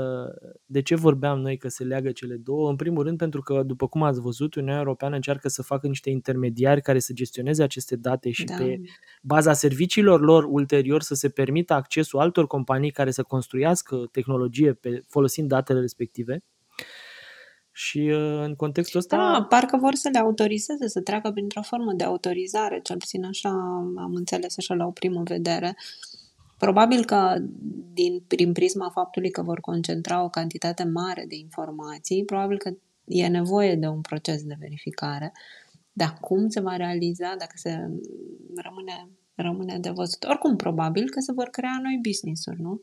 de 0.65 0.81
ce 0.81 0.95
vorbeam 0.95 1.39
noi 1.39 1.57
că 1.57 1.67
se 1.67 1.83
leagă 1.83 2.11
cele 2.11 2.35
două? 2.35 2.69
În 2.69 2.75
primul 2.75 3.03
rând 3.03 3.17
pentru 3.17 3.41
că, 3.41 3.63
după 3.65 3.87
cum 3.87 4.03
ați 4.03 4.19
văzut, 4.19 4.55
Uniunea 4.55 4.77
Europeană 4.79 5.15
încearcă 5.15 5.47
să 5.47 5.63
facă 5.63 5.87
niște 5.87 6.09
intermediari 6.09 6.81
care 6.81 6.99
să 6.99 7.13
gestioneze 7.13 7.63
aceste 7.63 7.95
date 7.95 8.31
și 8.31 8.43
da. 8.43 8.55
pe 8.55 8.79
baza 9.21 9.53
serviciilor 9.53 10.21
lor 10.21 10.45
ulterior 10.49 11.01
să 11.01 11.13
se 11.13 11.29
permită 11.29 11.73
accesul 11.73 12.19
altor 12.19 12.47
companii 12.47 12.91
care 12.91 13.11
să 13.11 13.23
construiască 13.23 14.07
tehnologie 14.11 14.73
pe, 14.73 15.03
folosind 15.07 15.47
datele 15.47 15.79
respective. 15.79 16.43
Și 17.77 17.99
uh, 17.99 18.41
în 18.43 18.55
contextul 18.55 18.99
ăsta... 18.99 19.17
Da, 19.17 19.45
parcă 19.49 19.77
vor 19.77 19.95
să 19.95 20.09
le 20.11 20.19
autorizeze, 20.19 20.87
să 20.87 21.01
treacă 21.01 21.31
printr-o 21.31 21.61
formă 21.61 21.93
de 21.93 22.03
autorizare, 22.03 22.79
cel 22.83 22.97
puțin 22.97 23.25
așa 23.25 23.49
am 23.97 24.11
înțeles 24.13 24.57
așa 24.57 24.73
la 24.73 24.85
o 24.85 24.91
primă 24.91 25.21
vedere. 25.23 25.77
Probabil 26.57 27.05
că 27.05 27.37
din, 27.93 28.23
prin 28.27 28.51
prisma 28.51 28.89
faptului 28.89 29.29
că 29.29 29.41
vor 29.41 29.59
concentra 29.59 30.23
o 30.23 30.29
cantitate 30.29 30.83
mare 30.83 31.25
de 31.27 31.35
informații, 31.35 32.25
probabil 32.25 32.57
că 32.57 32.71
e 33.05 33.27
nevoie 33.27 33.75
de 33.75 33.87
un 33.87 34.01
proces 34.01 34.43
de 34.43 34.55
verificare. 34.59 35.33
Dar 35.93 36.17
cum 36.21 36.49
se 36.49 36.59
va 36.59 36.75
realiza, 36.75 37.35
dacă 37.37 37.53
se 37.55 37.71
rămâne 38.55 39.09
rămâne 39.35 39.77
de 39.79 39.89
văzut. 39.89 40.23
Oricum, 40.23 40.55
probabil 40.55 41.09
că 41.09 41.19
se 41.19 41.31
vor 41.31 41.47
crea 41.47 41.79
noi 41.81 41.99
business-uri, 42.01 42.61
nu? 42.61 42.81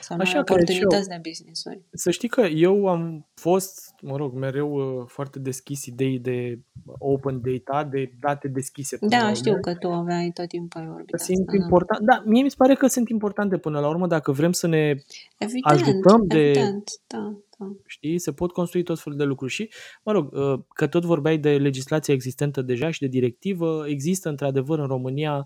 Sau 0.00 0.16
noi 0.16 0.26
Așa 0.26 0.38
oportunități 0.38 1.08
de 1.08 1.20
business-uri. 1.22 1.80
Să 1.92 2.10
știi 2.10 2.28
că 2.28 2.40
eu 2.40 2.86
am 2.86 3.28
fost, 3.34 3.94
mă 4.02 4.16
rog, 4.16 4.34
mereu 4.34 4.72
uh, 4.72 5.04
foarte 5.06 5.38
deschis 5.38 5.86
idei 5.86 6.18
de 6.18 6.60
open 6.98 7.40
data, 7.42 7.84
de 7.84 8.12
date 8.20 8.48
deschise. 8.48 8.98
Da, 9.00 9.32
știu 9.32 9.60
că 9.60 9.74
tu 9.74 9.88
aveai 9.88 10.30
tot 10.34 10.48
timpul 10.48 10.86
vorbit 10.86 11.20
sunt 11.20 11.48
asta, 11.48 11.62
important, 11.62 12.00
da. 12.00 12.14
da, 12.14 12.22
mie 12.26 12.42
mi 12.42 12.50
se 12.50 12.54
pare 12.58 12.74
că 12.74 12.86
sunt 12.86 13.08
importante 13.08 13.58
până 13.58 13.80
la 13.80 13.88
urmă 13.88 14.06
dacă 14.06 14.32
vrem 14.32 14.52
să 14.52 14.66
ne 14.66 14.94
evident, 15.38 15.64
ajutăm 15.64 16.26
de... 16.26 16.38
Evident, 16.38 16.90
da, 17.06 17.34
da. 17.58 17.72
Știi? 17.86 18.18
Se 18.18 18.32
pot 18.32 18.52
construi 18.52 18.82
tot 18.82 19.00
felul 19.00 19.18
de 19.18 19.24
lucruri 19.24 19.52
și, 19.52 19.70
mă 20.02 20.12
rog, 20.12 20.32
uh, 20.32 20.60
că 20.68 20.86
tot 20.86 21.04
vorbeai 21.04 21.38
de 21.38 21.56
legislația 21.56 22.14
existentă 22.14 22.62
deja 22.62 22.90
și 22.90 23.00
de 23.00 23.06
directivă, 23.06 23.84
există 23.88 24.28
într-adevăr 24.28 24.78
în 24.78 24.86
România 24.86 25.36
uh, 25.36 25.44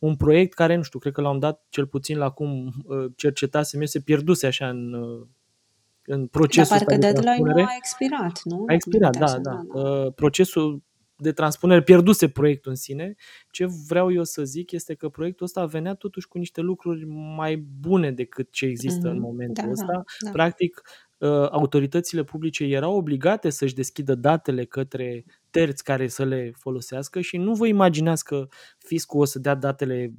un 0.00 0.16
proiect 0.16 0.54
care, 0.54 0.76
nu 0.76 0.82
știu, 0.82 0.98
cred 0.98 1.12
că 1.12 1.20
l-am 1.20 1.38
dat 1.38 1.64
cel 1.68 1.86
puțin 1.86 2.18
la 2.18 2.30
cum 2.30 2.66
uh, 2.86 3.12
cercetasem 3.16 3.80
eu, 3.80 3.86
se 3.86 4.00
pierduse 4.00 4.46
așa 4.46 4.68
în, 4.68 4.92
uh, 4.92 5.26
în 6.04 6.26
procesul 6.26 6.76
Dar 6.76 6.86
parcă 6.86 7.00
de 7.00 7.12
deadline-ul 7.12 7.60
a 7.60 7.74
expirat, 7.76 8.40
nu? 8.44 8.64
A 8.68 8.72
expirat, 8.72 9.16
da, 9.16 9.26
da, 9.26 9.38
da. 9.38 9.62
da. 9.74 9.80
Uh, 9.80 10.12
procesul 10.14 10.82
de 11.18 11.32
transpunere 11.32 11.82
pierduse 11.82 12.28
proiectul 12.28 12.70
în 12.70 12.76
sine. 12.76 13.14
Ce 13.50 13.66
vreau 13.88 14.12
eu 14.12 14.24
să 14.24 14.44
zic 14.44 14.70
este 14.70 14.94
că 14.94 15.08
proiectul 15.08 15.46
ăsta 15.46 15.64
venea 15.64 15.94
totuși 15.94 16.28
cu 16.28 16.38
niște 16.38 16.60
lucruri 16.60 17.04
mai 17.36 17.56
bune 17.56 18.12
decât 18.12 18.52
ce 18.52 18.66
există 18.66 19.08
mm-hmm. 19.08 19.12
în 19.12 19.20
momentul 19.20 19.64
da, 19.64 19.70
ăsta. 19.70 19.92
Da, 19.92 20.02
da. 20.20 20.30
Practic, 20.30 20.82
autoritățile 21.50 22.24
publice 22.24 22.64
erau 22.64 22.96
obligate 22.96 23.50
să-și 23.50 23.74
deschidă 23.74 24.14
datele 24.14 24.64
către 24.64 25.24
terți 25.58 25.84
care 25.84 26.08
să 26.08 26.24
le 26.24 26.52
folosească 26.54 27.20
și 27.20 27.36
nu 27.36 27.54
vă 27.54 27.66
imaginați 27.66 28.24
că 28.24 28.46
fiscul 28.78 29.20
o 29.20 29.24
să 29.24 29.38
dea 29.38 29.54
datele 29.54 30.12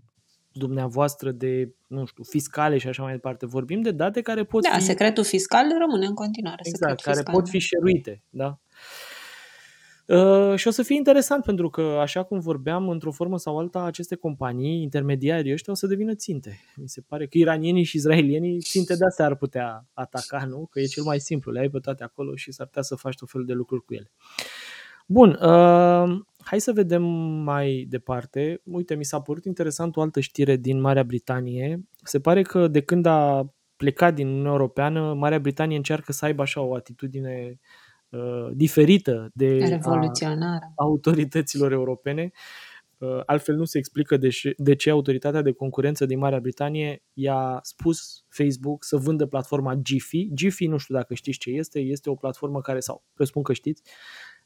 dumneavoastră 0.51 1.31
de, 1.31 1.73
nu 1.87 2.05
știu, 2.05 2.23
fiscale 2.23 2.77
și 2.77 2.87
așa 2.87 3.03
mai 3.03 3.11
departe. 3.11 3.45
Vorbim 3.45 3.81
de 3.81 3.91
date 3.91 4.21
care 4.21 4.43
pot 4.43 4.63
da, 4.63 4.77
fi... 4.77 4.83
secretul 4.83 5.23
fiscal 5.23 5.65
rămâne 5.79 6.05
în 6.05 6.13
continuare. 6.13 6.61
Exact, 6.63 7.01
care 7.01 7.15
fiscal. 7.15 7.33
pot 7.33 7.49
fi 7.49 7.59
șeruite, 7.59 8.23
da? 8.29 8.59
Uh, 10.07 10.55
și 10.55 10.67
o 10.67 10.71
să 10.71 10.83
fie 10.83 10.95
interesant 10.95 11.43
pentru 11.43 11.69
că, 11.69 11.81
așa 11.81 12.23
cum 12.23 12.39
vorbeam, 12.39 12.89
într-o 12.89 13.11
formă 13.11 13.37
sau 13.37 13.57
alta, 13.57 13.83
aceste 13.83 14.15
companii, 14.15 14.81
intermediarii 14.81 15.51
ăștia, 15.51 15.73
o 15.73 15.75
să 15.75 15.87
devină 15.87 16.15
ținte. 16.15 16.59
Mi 16.75 16.89
se 16.89 17.01
pare 17.01 17.27
că 17.27 17.37
iranienii 17.37 17.83
și 17.83 17.95
izraelienii 17.95 18.59
ținte 18.59 18.95
de 18.95 19.05
astea 19.05 19.25
ar 19.25 19.35
putea 19.35 19.85
ataca, 19.93 20.45
nu? 20.45 20.67
Că 20.71 20.79
e 20.79 20.85
cel 20.85 21.03
mai 21.03 21.19
simplu, 21.19 21.51
le 21.51 21.59
ai 21.59 21.69
pe 21.69 21.79
toate 21.79 22.03
acolo 22.03 22.35
și 22.35 22.51
s-ar 22.51 22.65
putea 22.65 22.81
să 22.81 22.95
faci 22.95 23.15
tot 23.15 23.29
felul 23.29 23.45
de 23.45 23.53
lucruri 23.53 23.85
cu 23.85 23.93
ele. 23.93 24.11
Bun, 25.09 25.29
uh, 25.29 26.19
hai 26.39 26.59
să 26.59 26.71
vedem 26.71 27.03
mai 27.43 27.85
departe. 27.89 28.61
Uite, 28.63 28.95
mi 28.95 29.05
s-a 29.05 29.21
părut 29.21 29.45
interesant 29.45 29.95
o 29.95 30.01
altă 30.01 30.19
știre 30.19 30.55
din 30.55 30.79
Marea 30.79 31.03
Britanie. 31.03 31.79
Se 32.03 32.19
pare 32.19 32.41
că 32.41 32.67
de 32.67 32.81
când 32.81 33.05
a 33.05 33.53
plecat 33.77 34.13
din 34.13 34.27
Uniunea 34.27 34.51
Europeană, 34.51 35.13
Marea 35.13 35.39
Britanie 35.39 35.77
încearcă 35.77 36.11
să 36.11 36.25
aibă 36.25 36.41
așa 36.41 36.61
o 36.61 36.75
atitudine 36.75 37.59
uh, 38.09 38.49
diferită 38.53 39.29
de 39.33 39.79
a 39.81 40.59
autorităților 40.75 41.71
europene. 41.71 42.31
Uh, 42.97 43.21
altfel 43.25 43.55
nu 43.55 43.65
se 43.65 43.77
explică 43.77 44.17
de 44.17 44.29
ce, 44.29 44.53
de 44.57 44.75
ce 44.75 44.89
autoritatea 44.89 45.41
de 45.41 45.51
concurență 45.51 46.05
din 46.05 46.17
Marea 46.17 46.39
Britanie 46.39 47.03
i-a 47.13 47.59
spus 47.61 48.25
Facebook 48.29 48.83
să 48.83 48.97
vândă 48.97 49.25
platforma 49.25 49.75
Giphy. 49.75 50.29
Giphy, 50.33 50.67
nu 50.67 50.77
știu 50.77 50.95
dacă 50.95 51.13
știți 51.13 51.37
ce 51.37 51.49
este, 51.49 51.79
este 51.79 52.09
o 52.09 52.15
platformă 52.15 52.61
care, 52.61 52.79
sau 52.79 53.03
presupun 53.13 53.43
că 53.43 53.53
știți, 53.53 53.81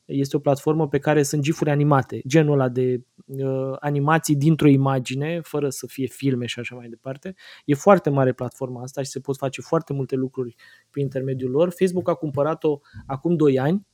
este 0.05 0.35
o 0.35 0.39
platformă 0.39 0.87
pe 0.87 0.99
care 0.99 1.23
sunt 1.23 1.41
gifuri 1.41 1.69
animate, 1.69 2.21
genul 2.27 2.53
ăla 2.53 2.69
de 2.69 3.03
uh, 3.25 3.75
animații 3.79 4.35
dintr-o 4.35 4.67
imagine, 4.67 5.39
fără 5.43 5.69
să 5.69 5.87
fie 5.87 6.07
filme 6.07 6.45
și 6.45 6.59
așa 6.59 6.75
mai 6.75 6.87
departe. 6.87 7.35
E 7.65 7.73
foarte 7.73 8.09
mare 8.09 8.33
platforma 8.33 8.81
asta 8.81 9.01
și 9.01 9.09
se 9.09 9.19
pot 9.19 9.37
face 9.37 9.61
foarte 9.61 9.93
multe 9.93 10.15
lucruri 10.15 10.55
prin 10.89 11.03
intermediul 11.03 11.51
lor. 11.51 11.73
Facebook 11.77 12.09
a 12.09 12.13
cumpărat-o 12.13 12.79
acum 13.05 13.35
2 13.35 13.59
ani, 13.59 13.87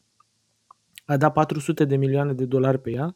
a 1.06 1.18
dat 1.18 1.34
400 1.34 1.86
de 1.86 1.96
milioane 1.96 2.34
de 2.34 2.46
dolari 2.46 2.80
pe 2.82 2.92
ea. 2.92 3.16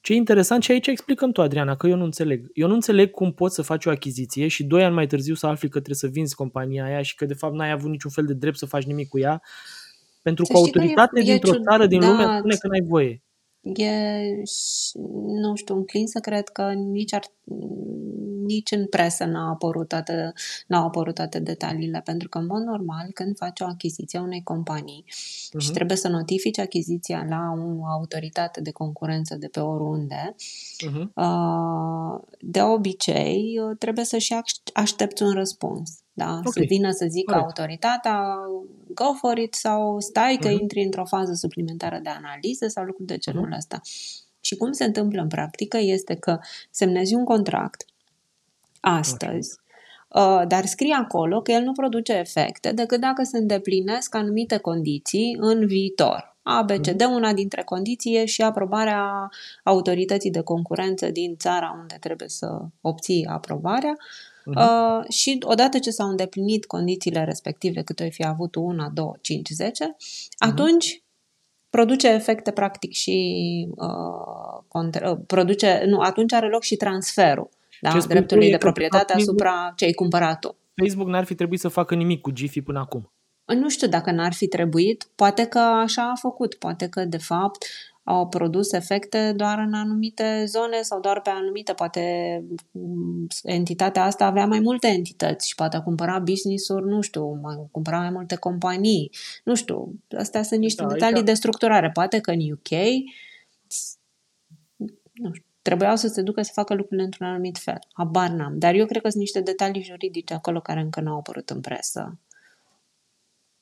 Ce 0.00 0.12
e 0.12 0.16
interesant 0.16 0.62
și 0.62 0.70
aici 0.70 0.86
explicăm 0.86 1.32
tu, 1.32 1.42
Adriana, 1.42 1.76
că 1.76 1.86
eu 1.86 1.96
nu 1.96 2.04
înțeleg. 2.04 2.50
Eu 2.52 2.68
nu 2.68 2.74
înțeleg 2.74 3.10
cum 3.10 3.32
poți 3.32 3.54
să 3.54 3.62
faci 3.62 3.86
o 3.86 3.90
achiziție 3.90 4.48
și 4.48 4.64
doi 4.64 4.84
ani 4.84 4.94
mai 4.94 5.06
târziu 5.06 5.34
să 5.34 5.46
afli 5.46 5.68
că 5.68 5.74
trebuie 5.80 5.96
să 5.96 6.06
vinzi 6.06 6.34
compania 6.34 6.84
aia 6.84 7.02
și 7.02 7.14
că 7.14 7.24
de 7.24 7.34
fapt 7.34 7.54
n-ai 7.54 7.70
avut 7.70 7.90
niciun 7.90 8.10
fel 8.10 8.24
de 8.24 8.34
drept 8.34 8.56
să 8.56 8.66
faci 8.66 8.84
nimic 8.84 9.08
cu 9.08 9.18
ea 9.18 9.42
pentru 10.26 10.44
că 10.44 10.56
autoritatea 10.56 11.22
dintr-o 11.22 11.62
țară 11.62 11.86
din 11.86 12.00
lume 12.00 12.36
spune 12.38 12.54
că 12.54 12.66
n-ai 12.66 12.86
voie. 12.88 13.22
E, 13.60 13.90
nu 15.42 15.54
știu, 15.54 15.74
înclin 15.74 16.06
să 16.06 16.18
cred 16.18 16.48
că 16.48 16.72
nici, 16.72 17.12
ar, 17.12 17.22
nici 18.46 18.70
în 18.70 18.86
presă 18.86 19.24
n-au 19.24 19.52
apărut, 19.52 19.88
toate, 19.88 20.32
n-au 20.66 20.86
apărut 20.86 21.14
toate 21.14 21.38
detaliile, 21.38 22.00
pentru 22.04 22.28
că, 22.28 22.38
în 22.38 22.46
mod 22.46 22.62
normal, 22.62 23.10
când 23.14 23.36
faci 23.36 23.60
o 23.60 23.64
achiziție 23.64 24.18
a 24.18 24.22
unei 24.22 24.42
companii 24.42 25.04
uh-huh. 25.06 25.58
și 25.58 25.70
trebuie 25.70 25.96
să 25.96 26.08
notifici 26.08 26.58
achiziția 26.58 27.26
la 27.28 27.54
o 27.58 27.86
autoritate 27.86 28.60
de 28.60 28.70
concurență 28.70 29.36
de 29.36 29.48
pe 29.48 29.60
oriunde, 29.60 30.34
uh-huh. 30.86 31.06
de 32.40 32.62
obicei 32.62 33.58
trebuie 33.78 34.04
să 34.04 34.18
și 34.18 34.34
aștepți 34.72 35.22
un 35.22 35.32
răspuns. 35.32 36.00
Da? 36.16 36.30
Okay. 36.30 36.52
Să 36.52 36.64
vină 36.66 36.90
să 36.90 37.06
zică 37.08 37.32
Correct. 37.32 37.46
autoritatea, 37.46 38.36
go 38.94 39.12
for 39.12 39.38
it 39.38 39.54
sau 39.54 40.00
stai 40.00 40.38
că 40.40 40.48
uh-huh. 40.48 40.60
intri 40.60 40.82
într-o 40.82 41.04
fază 41.04 41.32
suplimentară 41.32 42.00
de 42.02 42.08
analiză 42.08 42.66
sau 42.66 42.84
lucruri 42.84 43.08
de 43.08 43.16
genul 43.16 43.48
uh-huh. 43.52 43.56
ăsta. 43.56 43.80
Și 44.40 44.56
cum 44.56 44.72
se 44.72 44.84
întâmplă 44.84 45.22
în 45.22 45.28
practică 45.28 45.78
este 45.80 46.14
că 46.14 46.38
semnezi 46.70 47.14
un 47.14 47.24
contract 47.24 47.84
astăzi, 48.80 49.58
Uh, 50.08 50.42
dar 50.48 50.64
scrie 50.64 50.94
acolo 50.94 51.40
că 51.40 51.52
el 51.52 51.62
nu 51.62 51.72
produce 51.72 52.12
efecte 52.12 52.72
decât 52.72 53.00
dacă 53.00 53.22
se 53.22 53.38
îndeplinesc 53.38 54.14
anumite 54.14 54.56
condiții 54.56 55.36
în 55.40 55.66
viitor. 55.66 56.36
ABCD, 56.42 57.02
mhm. 57.02 57.12
una 57.12 57.32
dintre 57.32 57.62
condiții 57.62 58.16
e 58.16 58.24
și 58.24 58.42
aprobarea 58.42 59.28
autorității 59.64 60.30
de 60.30 60.40
concurență 60.40 61.10
din 61.10 61.36
țara 61.36 61.76
unde 61.80 61.96
trebuie 62.00 62.28
să 62.28 62.58
obții 62.80 63.26
aprobarea. 63.26 63.96
Uh-huh. 64.50 65.00
Uh, 65.00 65.08
și 65.08 65.38
odată 65.44 65.78
ce 65.78 65.90
s-au 65.90 66.08
îndeplinit 66.08 66.66
condițiile 66.66 67.24
respective, 67.24 67.82
cât 67.82 68.00
o 68.00 68.10
fi 68.10 68.26
avut 68.26 68.54
1, 68.54 68.90
2, 68.94 69.10
5, 69.20 69.48
10, 69.48 69.84
uh-huh. 69.84 69.96
atunci 70.38 71.02
produce 71.70 72.08
efecte 72.08 72.50
practic 72.50 72.92
și 72.92 73.16
uh, 73.76 74.62
contra, 74.68 75.10
uh, 75.10 75.18
produce, 75.26 75.82
nu, 75.86 75.98
atunci 75.98 76.32
are 76.32 76.48
loc 76.48 76.62
și 76.62 76.76
transferul 76.76 77.48
da? 77.80 77.98
dreptului 78.08 78.50
de 78.50 78.56
proprietate 78.56 79.12
asupra 79.12 79.72
ce 79.76 79.84
ai 79.84 79.92
cumpărat 79.92 80.38
tu. 80.38 80.56
Facebook 80.74 81.08
n-ar 81.08 81.24
fi 81.24 81.34
trebuit 81.34 81.60
să 81.60 81.68
facă 81.68 81.94
nimic 81.94 82.20
cu 82.20 82.30
Giphy 82.30 82.62
până 82.62 82.78
acum. 82.78 83.12
Nu 83.44 83.68
știu 83.68 83.88
dacă 83.88 84.10
n-ar 84.10 84.32
fi 84.32 84.46
trebuit, 84.46 85.08
poate 85.14 85.44
că 85.44 85.58
așa 85.58 86.10
a 86.10 86.14
făcut, 86.14 86.54
poate 86.54 86.88
că 86.88 87.04
de 87.04 87.16
fapt 87.16 87.66
au 88.08 88.28
produs 88.28 88.72
efecte 88.72 89.32
doar 89.32 89.58
în 89.58 89.74
anumite 89.74 90.44
zone 90.44 90.82
sau 90.82 91.00
doar 91.00 91.20
pe 91.20 91.30
anumite, 91.30 91.72
poate 91.72 92.02
mm, 92.70 93.26
entitatea 93.42 94.04
asta 94.04 94.24
avea 94.24 94.46
mai 94.46 94.60
multe 94.60 94.86
entități 94.86 95.48
și 95.48 95.54
poate 95.54 95.80
cumpăra 95.84 96.18
business-uri, 96.18 96.86
nu 96.86 97.00
știu, 97.00 97.38
mai 97.42 97.56
cumpăra 97.70 97.98
mai 97.98 98.10
multe 98.10 98.36
companii, 98.36 99.10
nu 99.44 99.54
știu, 99.54 99.92
astea 100.16 100.42
sunt 100.42 100.60
niște 100.60 100.82
da, 100.82 100.88
detalii 100.88 101.22
de 101.22 101.34
structurare. 101.34 101.90
Poate 101.90 102.20
că 102.20 102.30
în 102.30 102.50
UK 102.52 102.70
nu 105.12 105.32
știu, 105.32 105.46
trebuiau 105.62 105.96
să 105.96 106.08
se 106.08 106.22
ducă 106.22 106.42
să 106.42 106.50
facă 106.54 106.74
lucrurile 106.74 107.04
într-un 107.04 107.26
anumit 107.26 107.58
fel. 107.58 107.78
Habar 107.92 108.30
n-am. 108.30 108.58
Dar 108.58 108.74
eu 108.74 108.86
cred 108.86 109.02
că 109.02 109.08
sunt 109.08 109.20
niște 109.20 109.40
detalii 109.40 109.82
juridice 109.82 110.34
acolo 110.34 110.60
care 110.60 110.80
încă 110.80 111.00
nu 111.00 111.10
au 111.10 111.18
apărut 111.18 111.50
în 111.50 111.60
presă. 111.60 112.18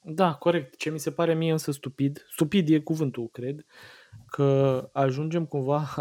Da, 0.01 0.35
corect. 0.35 0.77
Ce 0.77 0.91
mi 0.91 0.99
se 0.99 1.11
pare 1.11 1.35
mie 1.35 1.53
însă 1.53 1.71
stupid, 1.73 2.27
stupid 2.31 2.69
e 2.69 2.79
cuvântul, 2.79 3.29
cred, 3.33 3.65
că 4.27 4.88
ajungem 4.92 5.44
cumva, 5.44 5.94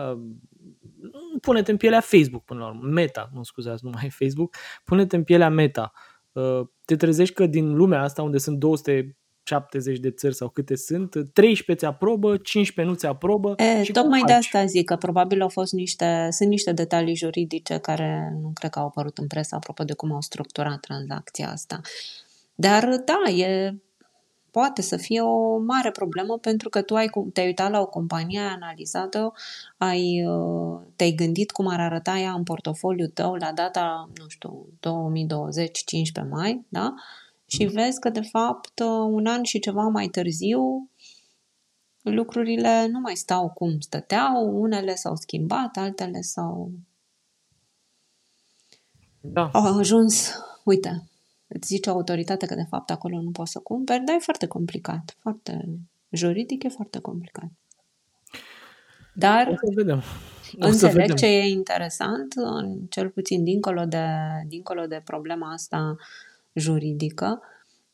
pune-te 1.41 1.71
în 1.71 1.77
pielea 1.77 1.99
Facebook 1.99 2.43
până 2.43 2.59
la 2.59 2.67
urmă, 2.67 2.87
Meta, 2.87 3.29
nu 3.33 3.43
scuzați, 3.43 3.85
nu 3.85 3.89
mai 3.89 4.05
e 4.05 4.09
Facebook, 4.09 4.55
pune-te 4.83 5.15
în 5.15 5.23
pielea 5.23 5.49
Meta. 5.49 5.91
Uh, 6.31 6.61
te 6.85 6.95
trezești 6.95 7.33
că 7.33 7.45
din 7.45 7.75
lumea 7.75 8.01
asta 8.01 8.21
unde 8.21 8.37
sunt 8.37 8.57
200 8.57 9.17
70 9.43 9.99
de 9.99 10.11
țări 10.11 10.35
sau 10.35 10.49
câte 10.49 10.75
sunt, 10.75 11.09
13 11.33 11.85
ți 11.85 11.85
aprobă, 11.85 12.37
15 12.37 12.93
nu 12.93 12.99
ți 12.99 13.05
aprobă. 13.05 13.53
E, 13.57 13.83
și 13.83 13.91
tocmai 13.91 14.21
de 14.25 14.33
asta 14.33 14.65
zic 14.65 14.85
că 14.85 14.95
probabil 14.95 15.41
au 15.41 15.49
fost 15.49 15.73
niște, 15.73 16.27
sunt 16.31 16.49
niște 16.49 16.71
detalii 16.71 17.15
juridice 17.15 17.77
care 17.77 18.37
nu 18.41 18.51
cred 18.53 18.69
că 18.69 18.79
au 18.79 18.85
apărut 18.85 19.17
în 19.17 19.27
presă 19.27 19.55
apropo 19.55 19.83
de 19.83 19.93
cum 19.93 20.13
au 20.13 20.21
structurat 20.21 20.79
tranzacția 20.79 21.49
asta. 21.49 21.81
Dar 22.55 22.87
da, 23.05 23.31
e, 23.31 23.75
poate 24.53 24.81
să 24.81 24.97
fie 24.97 25.21
o 25.21 25.57
mare 25.57 25.91
problemă 25.91 26.37
pentru 26.37 26.69
că 26.69 26.81
tu 26.81 26.95
ai, 26.95 27.09
te-ai 27.33 27.47
uitat 27.47 27.71
la 27.71 27.79
o 27.79 27.85
companie, 27.85 28.39
ai 28.39 28.53
analizat-o, 28.53 29.31
ai, 29.77 30.25
uh, 30.25 30.79
te-ai 30.95 31.11
gândit 31.11 31.51
cum 31.51 31.67
ar 31.67 31.79
arăta 31.79 32.17
ea 32.17 32.31
în 32.31 32.43
portofoliu 32.43 33.07
tău 33.07 33.33
la 33.33 33.51
data, 33.51 34.09
nu 34.17 34.27
știu, 34.27 34.67
2020, 34.79 35.83
15 35.83 36.33
mai, 36.35 36.65
da? 36.69 36.93
și 37.45 37.65
vezi 37.65 37.99
că, 37.99 38.09
de 38.09 38.21
fapt, 38.21 38.79
un 39.09 39.25
an 39.25 39.43
și 39.43 39.59
ceva 39.59 39.83
mai 39.87 40.07
târziu, 40.07 40.89
lucrurile 42.01 42.87
nu 42.87 42.99
mai 42.99 43.15
stau 43.15 43.49
cum 43.49 43.79
stăteau, 43.79 44.61
unele 44.61 44.95
s-au 44.95 45.15
schimbat, 45.15 45.77
altele 45.77 46.21
s-au... 46.21 46.71
Da. 49.21 49.49
Au 49.53 49.77
ajuns, 49.77 50.31
uite, 50.63 51.03
îți 51.53 51.67
zice 51.67 51.89
autoritatea 51.89 52.47
că 52.47 52.55
de 52.55 52.65
fapt 52.69 52.89
acolo 52.89 53.21
nu 53.21 53.31
poți 53.31 53.51
să 53.51 53.59
cumperi, 53.59 54.03
dar 54.03 54.15
e 54.15 54.19
foarte 54.19 54.47
complicat, 54.47 55.17
foarte 55.19 55.65
juridic, 56.09 56.63
e 56.63 56.69
foarte 56.69 56.99
complicat. 56.99 57.49
Dar 59.13 59.47
o 59.47 59.55
să 59.55 59.71
vedem. 59.75 60.01
O 60.59 60.65
înțeleg 60.65 60.91
să 60.91 60.97
vedem. 60.97 61.15
ce 61.15 61.25
e 61.25 61.47
interesant, 61.47 62.33
cel 62.89 63.09
puțin 63.09 63.43
dincolo 63.43 63.85
de, 63.85 64.05
dincolo 64.47 64.85
de 64.85 65.01
problema 65.03 65.51
asta 65.51 65.95
juridică. 66.53 67.41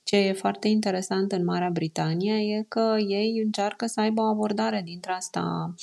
Ce 0.03 0.17
e 0.17 0.33
foarte 0.33 0.67
interesant 0.67 1.31
în 1.31 1.43
Marea 1.43 1.69
Britanie 1.69 2.57
e 2.57 2.65
că 2.67 2.95
ei 3.07 3.41
încearcă 3.43 3.85
să 3.85 3.99
aibă 3.99 4.21
o 4.21 4.25
abordare 4.25 4.81
dintre 4.85 5.11
asta, 5.11 5.73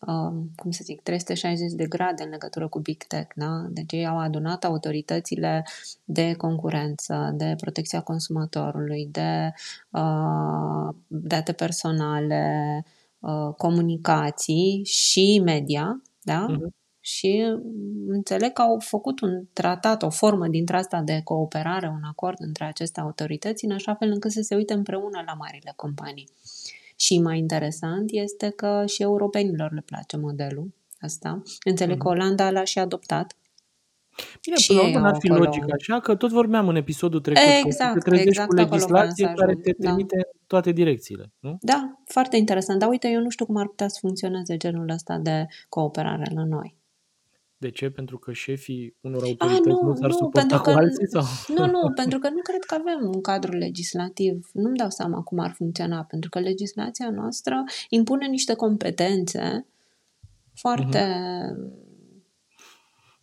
uh, 0.00 0.32
cum 0.56 0.70
să 0.70 0.80
zic, 0.84 1.02
360 1.02 1.72
de 1.72 1.86
grade 1.86 2.22
în 2.22 2.28
legătură 2.28 2.68
cu 2.68 2.78
Big 2.78 3.02
Tech. 3.02 3.32
Da? 3.34 3.66
Deci 3.70 3.92
ei 3.92 4.06
au 4.06 4.18
adunat 4.18 4.64
autoritățile 4.64 5.66
de 6.04 6.34
concurență, 6.34 7.32
de 7.34 7.54
protecția 7.60 8.00
consumatorului, 8.00 9.08
de 9.10 9.52
uh, 9.90 10.94
date 11.06 11.52
personale, 11.52 12.84
uh, 13.18 13.54
comunicații 13.56 14.82
și 14.84 15.40
media, 15.44 16.02
da? 16.22 16.46
Uh-huh 16.50 16.76
și 17.08 17.44
mm, 17.62 18.08
înțeleg 18.08 18.52
că 18.52 18.62
au 18.62 18.78
făcut 18.80 19.20
un 19.20 19.44
tratat, 19.52 20.02
o 20.02 20.10
formă 20.10 20.48
dintre 20.48 20.76
asta 20.76 21.00
de 21.00 21.20
cooperare, 21.24 21.88
un 21.88 22.02
acord 22.02 22.36
între 22.40 22.64
aceste 22.64 23.00
autorități, 23.00 23.64
în 23.64 23.70
așa 23.70 23.94
fel 23.94 24.10
încât 24.10 24.30
să 24.30 24.40
se 24.40 24.54
uite 24.54 24.72
împreună 24.72 25.22
la 25.26 25.32
marile 25.32 25.72
companii. 25.76 26.28
Și 27.00 27.20
mai 27.20 27.38
interesant 27.38 28.10
este 28.10 28.50
că 28.50 28.84
și 28.86 29.02
europenilor 29.02 29.72
le 29.72 29.80
place 29.80 30.16
modelul 30.16 30.74
ăsta. 31.04 31.42
Înțeleg 31.64 31.96
mm-hmm. 31.96 31.98
că 31.98 32.08
mhm. 32.08 32.18
Olanda 32.18 32.50
l-a 32.50 32.64
și 32.64 32.78
adoptat. 32.78 33.36
Bine, 34.42 34.56
și 34.56 34.66
până 34.66 34.80
la 34.80 34.88
urmă 34.88 35.06
ar 35.06 35.16
fi 35.18 35.30
acolo... 35.30 35.44
logic 35.44 35.64
așa, 35.72 36.00
că 36.00 36.14
tot 36.14 36.30
vorbeam 36.30 36.68
în 36.68 36.76
episodul 36.76 37.20
trecut 37.20 37.42
exact, 37.64 37.92
că 37.92 37.98
te 37.98 38.08
trezești 38.08 38.28
exact 38.28 38.48
cu 38.48 38.54
legislație 38.54 39.32
care 39.36 39.54
te 39.54 39.74
da. 39.78 39.88
trimite 39.88 40.16
da. 40.16 40.22
în 40.32 40.40
toate 40.46 40.72
direcțiile. 40.72 41.32
Nu? 41.38 41.58
Da, 41.60 42.00
foarte 42.04 42.36
interesant. 42.36 42.78
Dar 42.78 42.88
uite, 42.88 43.08
eu 43.08 43.20
nu 43.20 43.28
știu 43.28 43.46
cum 43.46 43.56
ar 43.56 43.66
putea 43.66 43.88
să 43.88 43.98
funcționeze 44.00 44.56
genul 44.56 44.88
ăsta 44.88 45.18
de 45.18 45.46
cooperare 45.68 46.30
la 46.34 46.44
noi. 46.44 46.77
De 47.60 47.70
ce? 47.70 47.90
Pentru 47.90 48.18
că 48.18 48.32
șefii 48.32 48.96
unor 49.00 49.22
autorități 49.22 49.68
A, 49.68 49.72
nu, 49.72 49.88
nu 49.88 49.94
s-ar 49.94 50.10
nu, 50.10 50.16
suporta 50.16 50.60
cu 50.60 50.68
alții? 50.70 51.08
Sau? 51.08 51.24
Nu, 51.56 51.66
nu, 51.66 51.92
pentru 52.02 52.18
că 52.18 52.28
nu 52.28 52.40
cred 52.42 52.64
că 52.66 52.74
avem 52.74 53.10
un 53.14 53.20
cadru 53.20 53.56
legislativ. 53.56 54.50
Nu-mi 54.52 54.76
dau 54.76 54.90
seama 54.90 55.22
cum 55.22 55.38
ar 55.38 55.52
funcționa, 55.56 56.04
pentru 56.04 56.30
că 56.30 56.38
legislația 56.38 57.10
noastră 57.10 57.64
impune 57.88 58.26
niște 58.26 58.54
competențe 58.54 59.66
foarte... 60.54 60.98
Uh-huh. 60.98 61.86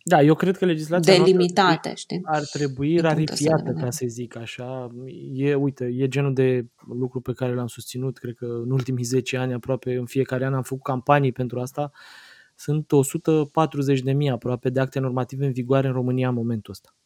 Da, 0.08 0.22
eu 0.22 0.34
cred 0.34 0.56
că 0.56 0.64
legislația 0.64 1.16
delimitate, 1.16 1.94
știi? 1.94 2.20
ar 2.24 2.42
trebui 2.44 2.98
rarifiată, 2.98 3.72
ca 3.72 3.90
să 3.90 4.04
zic 4.08 4.36
așa. 4.36 4.90
E, 5.32 5.54
uite, 5.54 5.84
e 5.84 6.08
genul 6.08 6.34
de 6.34 6.66
lucru 6.88 7.20
pe 7.20 7.32
care 7.32 7.54
l-am 7.54 7.66
susținut, 7.66 8.18
cred 8.18 8.34
că 8.34 8.44
în 8.44 8.70
ultimii 8.70 9.04
10 9.04 9.36
ani 9.36 9.52
aproape 9.52 9.94
în 9.94 10.06
fiecare 10.06 10.44
an 10.44 10.54
am 10.54 10.62
făcut 10.62 10.82
campanii 10.82 11.32
pentru 11.32 11.60
asta. 11.60 11.90
Uh, 11.92 12.25
sunt 12.56 12.92
140 12.92 14.00
de 14.00 14.12
mii 14.12 14.30
aproape 14.30 14.70
de 14.70 14.80
acte 14.80 14.98
normative 14.98 15.46
în 15.46 15.52
vigoare 15.52 15.86
în 15.86 15.92
România 15.92 16.28
în 16.28 16.34
momentul 16.34 16.72
ăsta. 16.72 16.96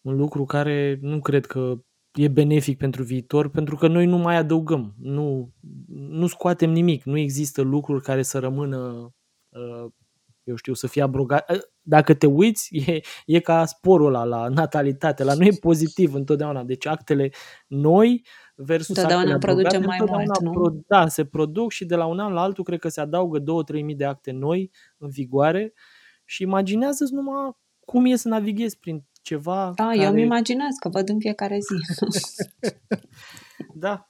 Un 0.00 0.16
lucru 0.16 0.44
care 0.44 0.98
nu 1.00 1.20
cred 1.20 1.46
că 1.46 1.74
e 2.12 2.28
benefic 2.28 2.78
pentru 2.78 3.02
viitor, 3.02 3.48
pentru 3.48 3.76
că 3.76 3.88
noi 3.88 4.06
nu 4.06 4.16
mai 4.16 4.36
adăugăm, 4.36 4.94
nu, 4.98 5.52
nu 5.88 6.26
scoatem 6.26 6.70
nimic, 6.70 7.04
nu 7.04 7.18
există 7.18 7.62
lucruri 7.62 8.02
care 8.02 8.22
să 8.22 8.38
rămână, 8.38 9.12
uh, 9.48 9.90
eu 10.42 10.54
știu, 10.54 10.74
să 10.74 10.86
fie 10.86 11.02
abrogate. 11.02 11.52
Uh, 11.52 11.60
dacă 11.82 12.14
te 12.14 12.26
uiți, 12.26 12.76
e, 12.86 13.00
e 13.26 13.40
ca 13.40 13.64
sporul 13.64 14.06
ăla 14.06 14.24
la 14.24 14.48
natalitate, 14.48 15.24
la 15.24 15.34
noi 15.34 15.46
e 15.46 15.58
pozitiv 15.60 16.14
întotdeauna. 16.14 16.64
Deci 16.64 16.86
actele 16.86 17.30
noi 17.66 18.26
versus 18.60 18.96
Întotdeauna 18.96 19.34
actele 19.34 19.52
producem 19.52 19.82
mai 19.82 19.98
mult, 20.06 20.40
nu? 20.40 20.50
Pro, 20.50 20.74
da, 20.86 21.08
se 21.08 21.24
produc 21.24 21.72
și 21.72 21.84
de 21.84 21.94
la 21.94 22.06
un 22.06 22.18
an 22.18 22.32
la 22.32 22.40
altul 22.40 22.64
cred 22.64 22.78
că 22.78 22.88
se 22.88 23.00
adaugă 23.00 23.40
2-3 23.40 23.44
mii 23.82 23.94
de 23.94 24.04
acte 24.04 24.30
noi 24.30 24.70
în 24.98 25.08
vigoare 25.08 25.72
și 26.24 26.42
imaginează-ți 26.42 27.14
numai 27.14 27.56
cum 27.84 28.04
e 28.04 28.16
să 28.16 28.28
navighezi 28.28 28.78
prin 28.78 29.04
ceva 29.22 29.72
Da, 29.74 29.84
care... 29.84 29.98
eu 29.98 30.10
îmi 30.10 30.22
imaginez 30.22 30.74
că 30.80 30.88
văd 30.88 31.08
în 31.08 31.18
fiecare 31.18 31.58
zi. 31.58 32.06
da. 33.84 34.06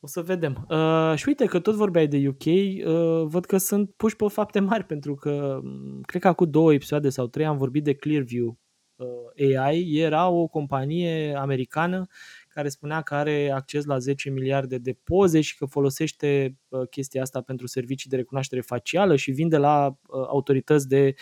O 0.00 0.06
să 0.06 0.22
vedem. 0.22 0.66
Uh, 0.70 1.12
și 1.16 1.24
uite 1.28 1.44
că 1.44 1.58
tot 1.58 1.74
vorbeai 1.74 2.06
de 2.06 2.28
UK, 2.28 2.44
uh, 2.44 3.26
văd 3.26 3.44
că 3.44 3.56
sunt 3.56 3.90
puși 3.90 4.16
pe 4.16 4.28
fapte 4.28 4.60
mari 4.60 4.84
pentru 4.84 5.14
că 5.14 5.60
mm, 5.62 6.00
cred 6.00 6.22
că 6.22 6.28
acum 6.28 6.50
două 6.50 6.72
episoade 6.72 7.08
sau 7.08 7.26
trei 7.26 7.46
am 7.46 7.56
vorbit 7.56 7.84
de 7.84 7.94
Clearview 7.94 8.58
uh, 8.96 9.56
AI. 9.56 9.96
Era 9.96 10.28
o 10.28 10.46
companie 10.46 11.34
americană 11.34 12.06
care 12.54 12.68
spunea 12.68 13.02
că 13.02 13.14
are 13.14 13.50
acces 13.50 13.84
la 13.84 13.98
10 13.98 14.30
miliarde 14.30 14.78
de 14.78 14.96
poze 15.04 15.40
și 15.40 15.56
că 15.56 15.64
folosește 15.64 16.58
uh, 16.68 16.88
chestia 16.88 17.22
asta 17.22 17.40
pentru 17.40 17.66
servicii 17.66 18.10
de 18.10 18.16
recunoaștere 18.16 18.60
facială 18.60 19.16
și 19.16 19.30
vinde 19.30 19.56
la 19.56 19.86
uh, 19.86 20.26
autorități 20.28 20.88
de 20.88 21.14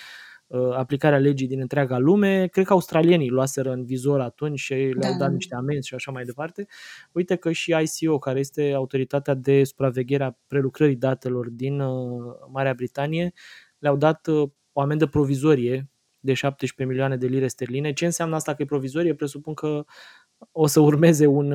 uh, 0.46 0.72
aplicarea 0.72 1.18
legii 1.18 1.46
din 1.46 1.60
întreaga 1.60 1.98
lume. 1.98 2.46
Cred 2.46 2.64
că 2.64 2.72
australienii 2.72 3.28
luaseră 3.28 3.72
în 3.72 3.84
vizor 3.84 4.20
atunci 4.20 4.58
și 4.58 4.74
le-au 4.74 5.12
da. 5.12 5.18
dat 5.18 5.32
niște 5.32 5.54
amenzi 5.54 5.88
și 5.88 5.94
așa 5.94 6.10
mai 6.10 6.24
departe. 6.24 6.66
Uite 7.12 7.36
că 7.36 7.52
și 7.52 7.76
ICO, 8.00 8.18
care 8.18 8.38
este 8.38 8.72
autoritatea 8.72 9.34
de 9.34 9.64
supraveghere 9.64 10.24
a 10.24 10.36
prelucrării 10.46 10.96
datelor 10.96 11.48
din 11.48 11.82
Marea 12.52 12.74
Britanie, 12.74 13.32
le-au 13.78 13.96
dat 13.96 14.26
o 14.72 14.80
amendă 14.80 15.06
provizorie 15.06 15.90
de 16.24 16.34
17 16.34 16.84
milioane 16.84 17.16
de 17.16 17.26
lire 17.26 17.46
sterline. 17.46 17.92
Ce 17.92 18.04
înseamnă 18.04 18.34
asta 18.34 18.54
că 18.54 18.62
e 18.62 18.64
provizorie? 18.64 19.14
Presupun 19.14 19.54
că 19.54 19.84
o 20.50 20.66
să 20.66 20.80
urmeze 20.80 21.26
un, 21.26 21.48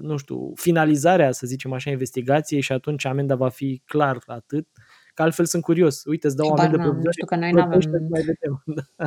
nu 0.00 0.16
știu, 0.16 0.52
finalizarea, 0.54 1.32
să 1.32 1.46
zicem 1.46 1.72
așa, 1.72 1.90
investigației 1.90 2.60
și 2.60 2.72
atunci 2.72 3.04
amenda 3.04 3.34
va 3.34 3.48
fi 3.48 3.82
clar 3.84 4.22
atât. 4.26 4.68
Că 5.14 5.22
altfel 5.22 5.44
sunt 5.44 5.62
curios. 5.62 6.04
Uite, 6.04 6.26
îți 6.26 6.36
dau 6.36 6.48
o 6.48 6.52
amendă 6.52 6.76
provizorie. 6.76 7.10
Știu 7.10 7.26
că 7.26 7.36
noi 7.36 7.52
nu 7.52 7.60
avem... 7.60 7.80
Mai 8.10 8.20
vedem. 8.20 8.64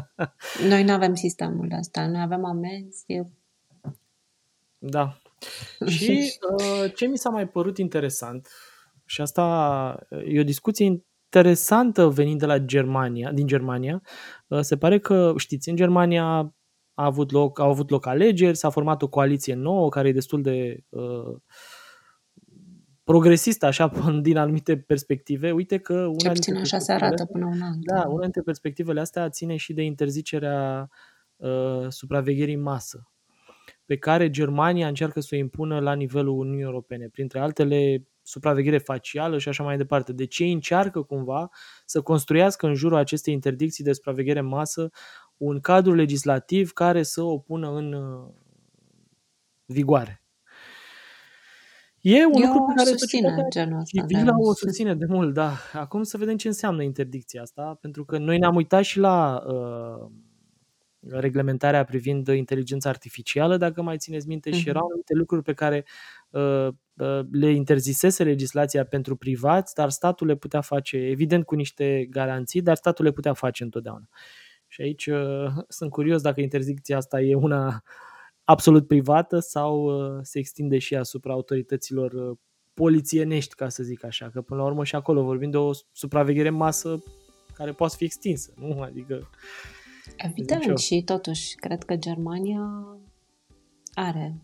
noi 0.72 0.84
nu 0.84 0.94
avem 0.94 1.14
sistemul 1.14 1.68
ăsta. 1.80 2.08
Noi 2.08 2.22
avem 2.22 2.46
amenzi. 2.46 3.06
Da. 4.78 5.18
Și 5.88 6.34
uh, 6.58 6.94
ce 6.96 7.06
mi 7.06 7.18
s-a 7.18 7.30
mai 7.30 7.48
părut 7.48 7.78
interesant, 7.78 8.48
și 9.06 9.22
asta 9.22 10.08
e 10.26 10.40
o 10.40 10.44
discuție 10.44 10.86
interesantă 10.86 12.08
venind 12.08 12.40
de 12.40 12.46
la 12.46 12.58
Germania, 12.58 13.32
din 13.32 13.48
Germania, 13.48 14.02
uh, 14.48 14.60
se 14.60 14.78
pare 14.78 15.00
că, 15.00 15.34
știți, 15.38 15.70
în 15.70 15.76
Germania 15.76 16.55
a 16.96 17.06
avut 17.06 17.32
loc, 17.32 17.60
au 17.60 17.70
avut 17.70 17.90
loc 17.90 18.06
alegeri, 18.06 18.58
s-a 18.58 18.70
format 18.70 19.02
o 19.02 19.08
coaliție 19.08 19.54
nouă 19.54 19.90
care 19.90 20.08
e 20.08 20.14
destul 20.14 20.42
de 20.42 20.84
uh, 20.90 21.36
progresistă, 23.04 23.66
așa, 23.66 23.92
din 24.22 24.38
anumite 24.38 24.78
perspective. 24.78 25.52
Uite 25.52 25.78
că 25.78 25.94
una 25.94 26.34
Ce 26.34 26.40
dintre 26.40 26.62
așa 26.62 26.80
se 26.80 26.92
arată 26.92 27.26
până 27.26 27.46
un 27.46 27.62
an. 27.62 27.78
Da, 27.82 28.08
una 28.08 28.22
dintre 28.22 28.42
perspectivele 28.42 29.00
astea 29.00 29.30
ține 29.30 29.56
și 29.56 29.74
de 29.74 29.84
interzicerea 29.84 30.90
uh, 31.36 31.86
supravegherii 31.90 32.54
în 32.54 32.62
masă 32.62 33.10
pe 33.86 33.98
care 33.98 34.30
Germania 34.30 34.88
încearcă 34.88 35.20
să 35.20 35.30
o 35.32 35.36
impună 35.36 35.80
la 35.80 35.94
nivelul 35.94 36.40
Uniunii 36.40 36.64
Europene, 36.64 37.08
printre 37.08 37.40
altele 37.40 38.08
supraveghere 38.22 38.78
facială 38.78 39.38
și 39.38 39.50
așa 39.50 39.64
mai 39.64 39.78
departe. 39.78 40.14
De 40.14 40.26
ce 40.26 40.46
încearcă 40.46 41.02
cumva 41.02 41.50
să 41.86 42.02
construiască 42.02 42.68
în 42.68 42.74
jurul 42.74 42.98
acestei 42.98 43.34
interdicții 43.34 43.84
de 43.84 43.94
supraveghere 43.94 44.40
în 44.40 44.46
masă 44.46 44.90
un 45.38 45.60
cadru 45.60 45.94
legislativ 45.94 46.72
care 46.72 47.04
să 47.04 47.22
o 47.22 47.38
pună 47.38 47.76
în 47.76 47.94
uh, 47.94 48.34
vigoare. 49.66 50.20
E 52.02 52.26
un 52.26 52.42
Eu 52.42 52.48
lucru 52.48 52.66
pe 52.66 52.74
care 52.76 52.90
susține 52.90 53.48
genul 53.50 53.80
ăsta. 53.80 54.06
civila 54.08 54.36
o 54.38 54.54
susține 54.54 54.96
de 54.96 55.06
mult, 55.06 55.34
da. 55.34 55.52
Acum 55.74 56.04
să 56.04 56.18
vedem 56.18 56.38
ce 56.38 56.48
înseamnă 56.48 56.84
interdicția 56.84 57.42
asta, 57.42 57.78
pentru 57.82 58.06
că 58.06 58.18
noi 58.18 58.38
ne-am 58.38 58.56
uitat 58.56 58.84
și 58.84 59.00
la 59.00 59.44
uh, 59.48 60.12
reglementarea 61.10 61.84
privind 61.84 62.28
inteligența 62.28 62.90
artificială, 62.90 63.58
dacă 63.58 63.82
mai 63.82 63.98
țineți 63.98 64.28
minte, 64.28 64.50
uh-huh. 64.50 64.54
și 64.54 64.70
erau 64.70 64.86
anumite 64.86 65.14
lucruri 65.14 65.44
pe 65.44 65.54
care 65.54 65.86
uh, 66.30 66.68
uh, 66.94 67.20
le 67.32 67.52
interzisese 67.52 68.24
legislația 68.24 68.86
pentru 68.86 69.16
privați, 69.16 69.74
dar 69.74 69.90
statul 69.90 70.28
le 70.28 70.36
putea 70.36 70.62
face, 70.62 70.98
evident 70.98 71.46
cu 71.46 71.56
niște 71.56 72.08
garanții, 72.10 72.62
dar 72.62 72.76
statul 72.76 73.06
le 73.06 73.12
putea 73.12 73.34
face 73.34 73.64
întotdeauna. 73.64 74.10
Și 74.76 74.82
aici 74.82 75.06
uh, 75.06 75.64
sunt 75.68 75.92
curios 75.92 76.22
dacă 76.22 76.42
interdicția 76.42 76.98
asta 76.98 77.22
e 77.22 77.36
una 77.36 77.84
absolut 78.44 78.88
privată 78.88 79.40
sau 79.40 79.84
uh, 79.84 80.20
se 80.22 80.40
extinde 80.40 80.78
și 80.78 80.96
asupra 80.96 81.34
autorităților 81.34 82.12
uh, 82.12 82.38
polițienești, 82.74 83.56
ca 83.56 83.70
să 83.70 83.84
zic 83.84 84.04
așa, 84.04 84.30
că 84.30 84.42
până 84.42 84.62
la 84.62 84.66
urmă 84.68 84.84
și 84.84 84.96
acolo 84.96 85.24
vorbim 85.24 85.50
de 85.50 85.58
o 85.58 85.72
supraveghere 85.92 86.50
masă 86.50 87.04
care 87.54 87.72
poate 87.72 87.96
fi 87.98 88.04
extinsă, 88.04 88.54
nu? 88.56 88.82
Adică 88.82 89.30
Evident, 90.18 90.78
și 90.78 91.04
totuși, 91.04 91.56
cred 91.56 91.84
că 91.84 91.96
Germania 91.96 92.98
are, 93.94 94.36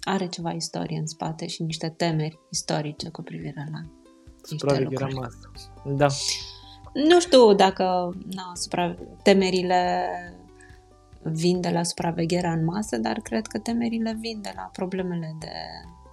are 0.00 0.28
ceva 0.28 0.50
istorie 0.50 0.98
în 0.98 1.06
spate 1.06 1.46
și 1.46 1.62
niște 1.62 1.88
temeri 1.88 2.38
istorice 2.50 3.08
cu 3.08 3.22
privire 3.22 3.68
la 3.72 3.78
Supravegherea 4.42 5.08
masă. 5.14 5.50
Da. 5.84 6.08
Nu 6.92 7.20
știu 7.20 7.54
dacă 7.54 8.14
na, 8.34 8.52
supra, 8.54 8.94
temerile 9.22 10.06
vin 11.22 11.60
de 11.60 11.70
la 11.72 11.82
supravegherea 11.82 12.52
în 12.52 12.64
masă, 12.64 12.96
dar 12.96 13.18
cred 13.22 13.46
că 13.46 13.58
temerile 13.58 14.16
vin 14.20 14.40
de 14.42 14.52
la 14.54 14.70
problemele 14.72 15.36
de 15.38 15.52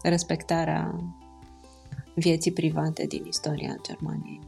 respectarea 0.03 0.95
vieții 2.15 2.51
private 2.51 3.05
din 3.05 3.25
istoria 3.25 3.75
Germaniei. 3.81 4.39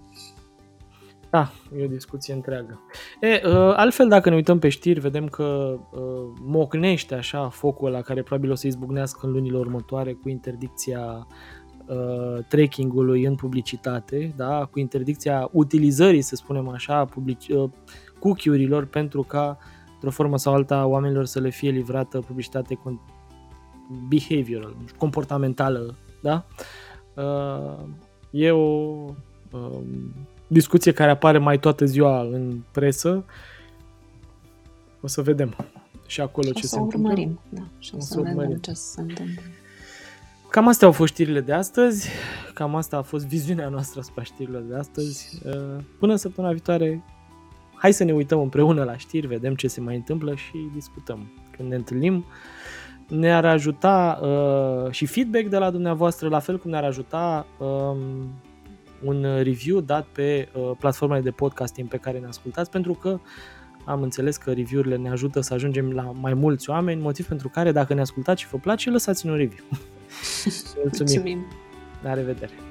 Da, 1.30 1.52
e 1.78 1.84
o 1.84 1.88
discuție 1.88 2.34
întreagă. 2.34 2.82
E, 3.22 3.41
uh, 3.46 3.74
altfel, 3.76 4.08
dacă 4.08 4.30
ne 4.30 4.36
uităm 4.36 4.60
pe 4.60 4.70
știri, 4.70 5.00
vedem 5.00 5.28
că 5.28 5.80
uh, 5.91 6.00
mocnește 6.41 7.15
așa 7.15 7.50
focul 7.50 7.89
la 7.89 8.02
care 8.02 8.24
probabil 8.24 8.52
o 8.52 8.56
să 8.56 8.67
izbucnească 8.67 9.26
în 9.26 9.32
lunile 9.32 9.58
următoare 9.58 10.13
cu 10.13 10.30
interdicția 10.30 11.28
uh, 11.91 12.43
tracking-ului 12.47 13.25
în 13.25 13.36
publicitate, 13.36 14.34
da? 14.36 14.65
cu 14.71 14.80
interdicția 14.80 15.49
utilizării, 15.51 16.21
să 16.21 16.36
spunem 16.36 16.67
așa, 16.67 17.06
publici- 17.06 17.49
uh, 17.49 17.69
cookie-urilor 18.19 18.86
pentru 18.86 19.23
ca, 19.23 19.58
într-o 19.93 20.12
formă 20.12 20.38
sau 20.38 20.54
alta, 20.54 20.86
oamenilor 20.86 21.25
să 21.25 21.39
le 21.39 21.49
fie 21.49 21.69
livrată 21.69 22.19
publicitate 22.19 22.75
con- 22.75 23.19
behavioral, 24.10 24.75
comportamentală. 24.97 25.95
Da? 26.21 26.45
Uh, 27.15 27.80
e 28.32 28.51
o... 28.51 28.95
Uh, 29.51 29.82
discuție 30.47 30.91
care 30.91 31.12
apare 31.12 31.38
mai 31.38 31.60
toată 31.60 31.86
ziua 31.86 32.21
în 32.21 32.62
presă. 32.71 33.25
O 35.01 35.08
să 35.08 35.21
vedem 35.21 35.56
și 36.08 36.21
acolo 36.21 36.47
o 36.49 36.51
ce 36.51 36.62
să 36.62 36.67
se 36.67 36.80
urmărim, 36.80 37.27
întâmplă. 37.27 37.49
da, 37.49 37.63
și 37.80 37.91
o, 37.93 37.97
o 37.97 37.99
să, 37.99 38.13
să 38.13 38.21
vedem 38.21 38.58
ce 38.58 38.73
se 38.73 39.01
întâmplă. 39.01 39.41
Cam 40.51 40.67
astea 40.67 40.87
au 40.87 40.93
fost 40.93 41.11
știrile 41.11 41.41
de 41.41 41.53
astăzi, 41.53 42.09
cam 42.53 42.75
asta 42.75 42.97
a 42.97 43.01
fost 43.01 43.25
viziunea 43.25 43.69
noastră 43.69 43.99
asupra 43.99 44.23
știrilor 44.23 44.61
de 44.61 44.75
astăzi. 44.75 45.41
Uh, 45.45 45.83
până 45.99 46.15
săptămâna 46.15 46.53
viitoare, 46.53 47.03
hai 47.75 47.93
să 47.93 48.03
ne 48.03 48.13
uităm 48.13 48.39
împreună 48.39 48.83
la 48.83 48.97
știri, 48.97 49.27
vedem 49.27 49.55
ce 49.55 49.67
se 49.67 49.81
mai 49.81 49.95
întâmplă 49.95 50.35
și 50.35 50.69
discutăm. 50.73 51.31
Când 51.57 51.69
ne 51.69 51.75
întâlnim, 51.75 52.25
ne-ar 53.07 53.45
ajuta 53.45 54.19
uh, 54.21 54.91
și 54.91 55.05
feedback 55.05 55.45
de 55.45 55.57
la 55.57 55.69
dumneavoastră, 55.69 56.29
la 56.29 56.39
fel 56.39 56.57
cum 56.57 56.71
ne-ar 56.71 56.83
ajuta 56.83 57.47
uh, 57.57 57.97
un 59.03 59.25
review 59.41 59.79
dat 59.79 60.05
pe 60.05 60.47
uh, 60.53 60.71
platformele 60.79 61.21
de 61.21 61.31
podcasting 61.31 61.87
pe 61.87 61.97
care 61.97 62.19
ne 62.19 62.27
ascultați, 62.27 62.69
pentru 62.69 62.93
că 62.93 63.19
am 63.85 64.01
înțeles 64.01 64.37
că 64.37 64.51
review-urile 64.51 64.95
ne 64.95 65.09
ajută 65.09 65.41
să 65.41 65.53
ajungem 65.53 65.91
la 65.91 66.11
mai 66.21 66.33
mulți 66.33 66.69
oameni, 66.69 67.01
motiv 67.01 67.27
pentru 67.27 67.49
care 67.49 67.71
dacă 67.71 67.93
ne 67.93 68.01
ascultați 68.01 68.41
și 68.41 68.47
vă 68.47 68.57
place, 68.57 68.89
lăsați-ne 68.89 69.31
un 69.31 69.37
review. 69.37 69.65
Mulțumim! 70.76 71.13
Mulțumim. 71.13 71.45
La 72.02 72.13
revedere! 72.13 72.70